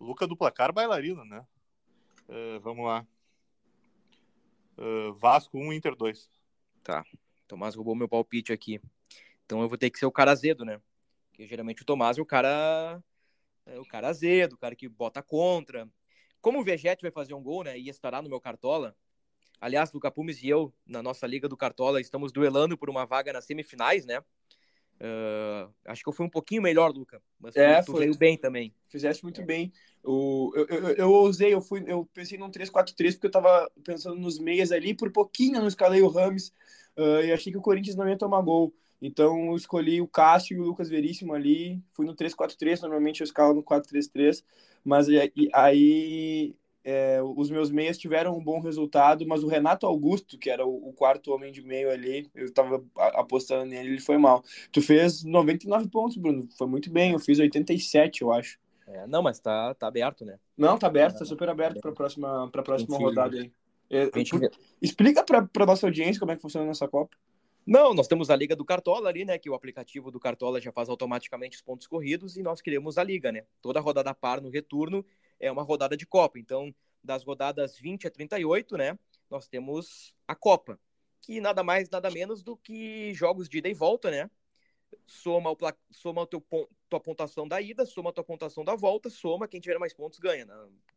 [0.00, 1.46] Luca do placar bailarina, né?
[2.28, 3.06] Uh, vamos lá.
[4.76, 6.30] Uh, Vasco 1, Inter 2.
[6.82, 7.04] Tá.
[7.48, 8.80] Tomás roubou meu palpite aqui.
[9.44, 10.80] Então eu vou ter que ser o cara azedo, né?
[11.30, 13.02] Porque geralmente o Tomás é o cara.
[13.64, 15.88] É o cara azedo, o cara que bota contra.
[16.40, 17.78] Como o Vegete vai fazer um gol, né?
[17.78, 18.96] E estará no meu cartola.
[19.60, 23.32] Aliás, Luca Pumes e eu, na nossa Liga do Cartola, estamos duelando por uma vaga
[23.32, 24.22] nas semifinais, né?
[25.00, 27.20] Uh, acho que eu fui um pouquinho melhor, Luca.
[27.38, 28.72] Mas é, tu, tu veio bem também.
[28.88, 29.44] Fizeste muito é.
[29.44, 29.72] bem.
[30.02, 34.16] O, eu, eu, eu ousei, eu, fui, eu pensei num 3-4-3 porque eu tava pensando
[34.16, 34.94] nos meias ali.
[34.94, 36.52] Por pouquinho eu não escalei o Rames
[36.96, 38.72] uh, e achei que o Corinthians não ia tomar gol.
[39.02, 41.82] Então eu escolhi o Cássio e o Lucas Veríssimo ali.
[41.92, 44.42] Fui no 3-4-3, normalmente eu escalo no 4-3-3.
[44.82, 45.08] Mas
[45.52, 46.54] aí
[46.88, 50.88] é, os meus meias tiveram um bom resultado, mas o Renato Augusto, que era o,
[50.88, 54.44] o quarto homem de meio ali, eu estava apostando nele, ele foi mal.
[54.70, 58.56] Tu fez 99 pontos, Bruno, foi muito bem, eu fiz 87, eu acho.
[58.86, 60.38] É, não, mas tá, tá aberto, né?
[60.56, 63.50] Não, tá aberto, tá super aberto para a próxima, pra próxima rodada aí.
[63.90, 64.08] É,
[64.80, 67.16] explica para nossa audiência como é que funciona essa Copa.
[67.66, 69.38] Não, nós temos a Liga do Cartola ali, né?
[69.38, 73.02] Que o aplicativo do Cartola já faz automaticamente os pontos corridos e nós criamos a
[73.02, 73.42] Liga, né?
[73.60, 75.04] Toda rodada par no retorno
[75.38, 76.38] é uma rodada de Copa.
[76.38, 78.98] Então, das rodadas 20 a 38, né,
[79.30, 80.78] nós temos a Copa,
[81.20, 84.30] que nada mais, nada menos do que jogos de ida e volta, né?
[85.04, 85.56] Soma, o,
[85.90, 89.92] soma tua pontuação da ida, soma a tua pontuação da volta, soma quem tiver mais
[89.92, 90.44] pontos ganha.
[90.44, 90.54] Né?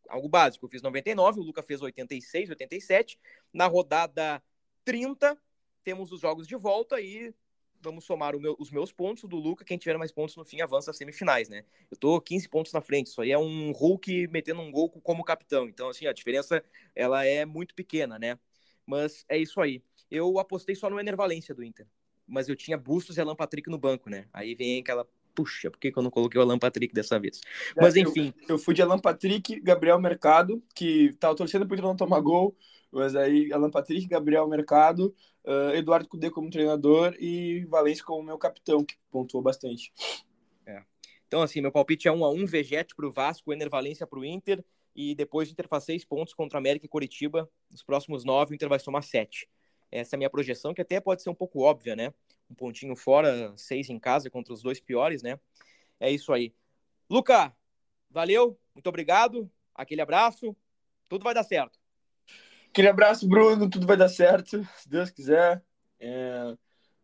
[0.08, 0.66] Algo básico.
[0.66, 3.20] Eu fiz 99, o Luca fez 86, 87.
[3.52, 4.42] Na rodada
[4.86, 5.38] 30,
[5.84, 7.34] temos os jogos de volta e
[7.82, 9.66] vamos somar meu, os meus pontos do Luca.
[9.66, 11.64] Quem tiver mais pontos no fim avança às semifinais, né?
[11.90, 13.08] Eu tô 15 pontos na frente.
[13.08, 15.68] Isso aí é um Hulk metendo um gol como capitão.
[15.68, 16.64] Então, assim, a diferença
[16.96, 18.38] ela é muito pequena, né?
[18.86, 19.84] Mas é isso aí.
[20.10, 21.88] Eu apostei só no Enervalência do Inter.
[22.28, 24.28] Mas eu tinha Bustos e Alan Patrick no banco, né?
[24.34, 25.08] Aí vem aquela.
[25.40, 27.40] Puxa, por que, eu não coloquei o Alan Patrick dessa vez?
[27.74, 28.34] É, mas enfim.
[28.42, 32.54] Eu, eu, fui de Alan Patrick, Gabriel Mercado, que tava torcendo pro não tomar gol.
[32.92, 35.16] Mas aí Alan Patrick, Gabriel Mercado,
[35.46, 39.94] uh, Eduardo Cudê como treinador e Valência como meu capitão, que pontuou bastante.
[40.66, 40.84] É.
[41.26, 44.20] Então, assim, meu palpite é 1 a 1 Vegete para o Vasco, Ener Valência para
[44.20, 44.62] o Inter,
[44.94, 47.50] e depois o Inter faz seis pontos contra América e Coritiba.
[47.72, 49.48] Nos próximos nove, o Inter vai somar sete.
[49.90, 52.14] Essa é a minha projeção, que até pode ser um pouco óbvia, né?
[52.50, 55.40] Um pontinho fora, seis em casa contra os dois piores, né?
[56.00, 56.54] É isso aí.
[57.10, 57.54] Luca,
[58.10, 60.56] valeu, muito obrigado, aquele abraço,
[61.08, 61.80] tudo vai dar certo.
[62.70, 65.64] Aquele abraço, Bruno, tudo vai dar certo, se Deus quiser.
[66.00, 66.56] É...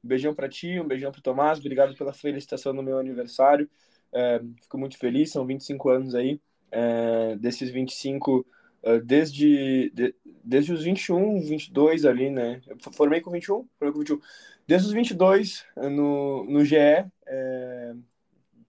[0.04, 3.70] Um beijão para ti, um beijão para Tomás, obrigado pela felicitação no meu aniversário.
[4.12, 4.40] É...
[4.62, 6.40] Fico muito feliz, são 25 anos aí.
[6.72, 7.36] É...
[7.38, 8.65] Desses 25, é,
[9.04, 10.16] desde, de...
[10.44, 12.62] desde os 21, 22 ali, né?
[12.68, 13.68] Eu formei com 21?
[13.78, 14.20] Formei com 21.
[14.68, 17.94] Desde os 22 no, no GE, é...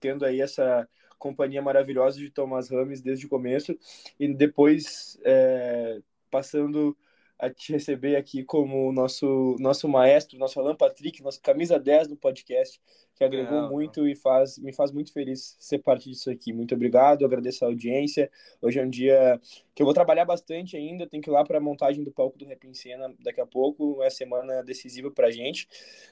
[0.01, 0.89] tendo aí essa
[1.19, 3.77] companhia maravilhosa de Thomas Rames desde o começo
[4.19, 6.01] e depois é,
[6.31, 6.97] passando
[7.39, 12.17] a te receber aqui como nosso nosso maestro, nosso Alan Patrick, nosso camisa 10 do
[12.17, 12.81] podcast,
[13.15, 16.53] que agregou é, muito e faz me faz muito feliz ser parte disso aqui.
[16.53, 18.31] Muito obrigado, agradeço a audiência.
[18.61, 19.41] Hoje é um dia
[19.75, 22.39] que eu vou trabalhar bastante ainda, tenho que ir lá para a montagem do palco
[22.39, 25.69] do Rap em Cena daqui a pouco, é semana decisiva para a gente,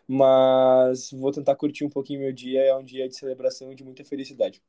[0.07, 3.83] mas vou tentar curtir um pouquinho meu dia, é um dia de celebração e de
[3.83, 4.61] muita felicidade.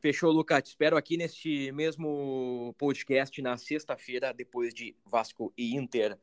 [0.00, 0.62] Fechou, Lucas.
[0.62, 6.18] Te espero aqui neste mesmo podcast na sexta-feira, depois de Vasco e Inter.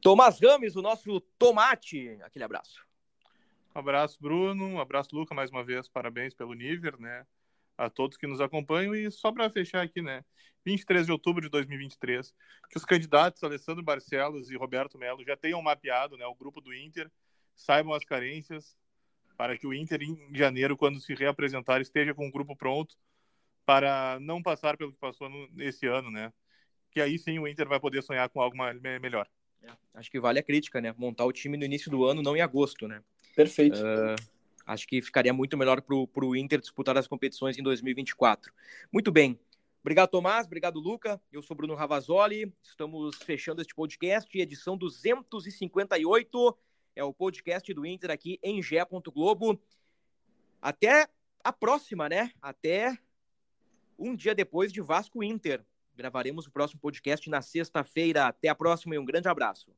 [0.00, 2.18] Tomás Rames, o nosso tomate.
[2.22, 2.86] Aquele abraço.
[3.74, 4.64] Um abraço, Bruno.
[4.64, 5.90] Um abraço, Luca, mais uma vez.
[5.90, 7.26] Parabéns pelo nível, né?
[7.76, 8.94] A todos que nos acompanham.
[8.94, 10.24] E só para fechar aqui, né?
[10.64, 12.34] 23 de outubro de 2023,
[12.70, 16.74] que os candidatos Alessandro Barcelos e Roberto Melo já tenham mapeado né, o grupo do
[16.74, 17.08] Inter,
[17.54, 18.74] saibam as carências,
[19.36, 22.96] para que o Inter, em janeiro, quando se reapresentar, esteja com o grupo pronto
[23.64, 26.32] para não passar pelo que passou no, nesse ano, né?
[26.90, 28.56] Que aí sim o Inter vai poder sonhar com algo
[29.00, 29.28] melhor.
[29.62, 30.94] É, acho que vale a crítica, né?
[30.96, 33.02] Montar o time no início do ano, não em agosto, né?
[33.34, 33.78] Perfeito.
[33.78, 34.16] Uh,
[34.66, 38.52] acho que ficaria muito melhor para o Inter disputar as competições em 2024.
[38.92, 39.38] Muito bem.
[39.80, 40.46] Obrigado, Tomás.
[40.46, 41.20] Obrigado, Luca.
[41.30, 42.52] Eu sou Bruno Ravazoli.
[42.62, 46.58] Estamos fechando este podcast, edição 258
[46.96, 48.84] é o podcast do Inter aqui em Gé.
[49.12, 49.60] Globo.
[50.60, 51.06] Até
[51.44, 52.32] a próxima, né?
[52.42, 52.98] Até
[53.98, 55.64] um dia depois de Vasco Inter.
[55.94, 58.26] Gravaremos o próximo podcast na sexta-feira.
[58.26, 59.70] Até a próxima e um grande abraço.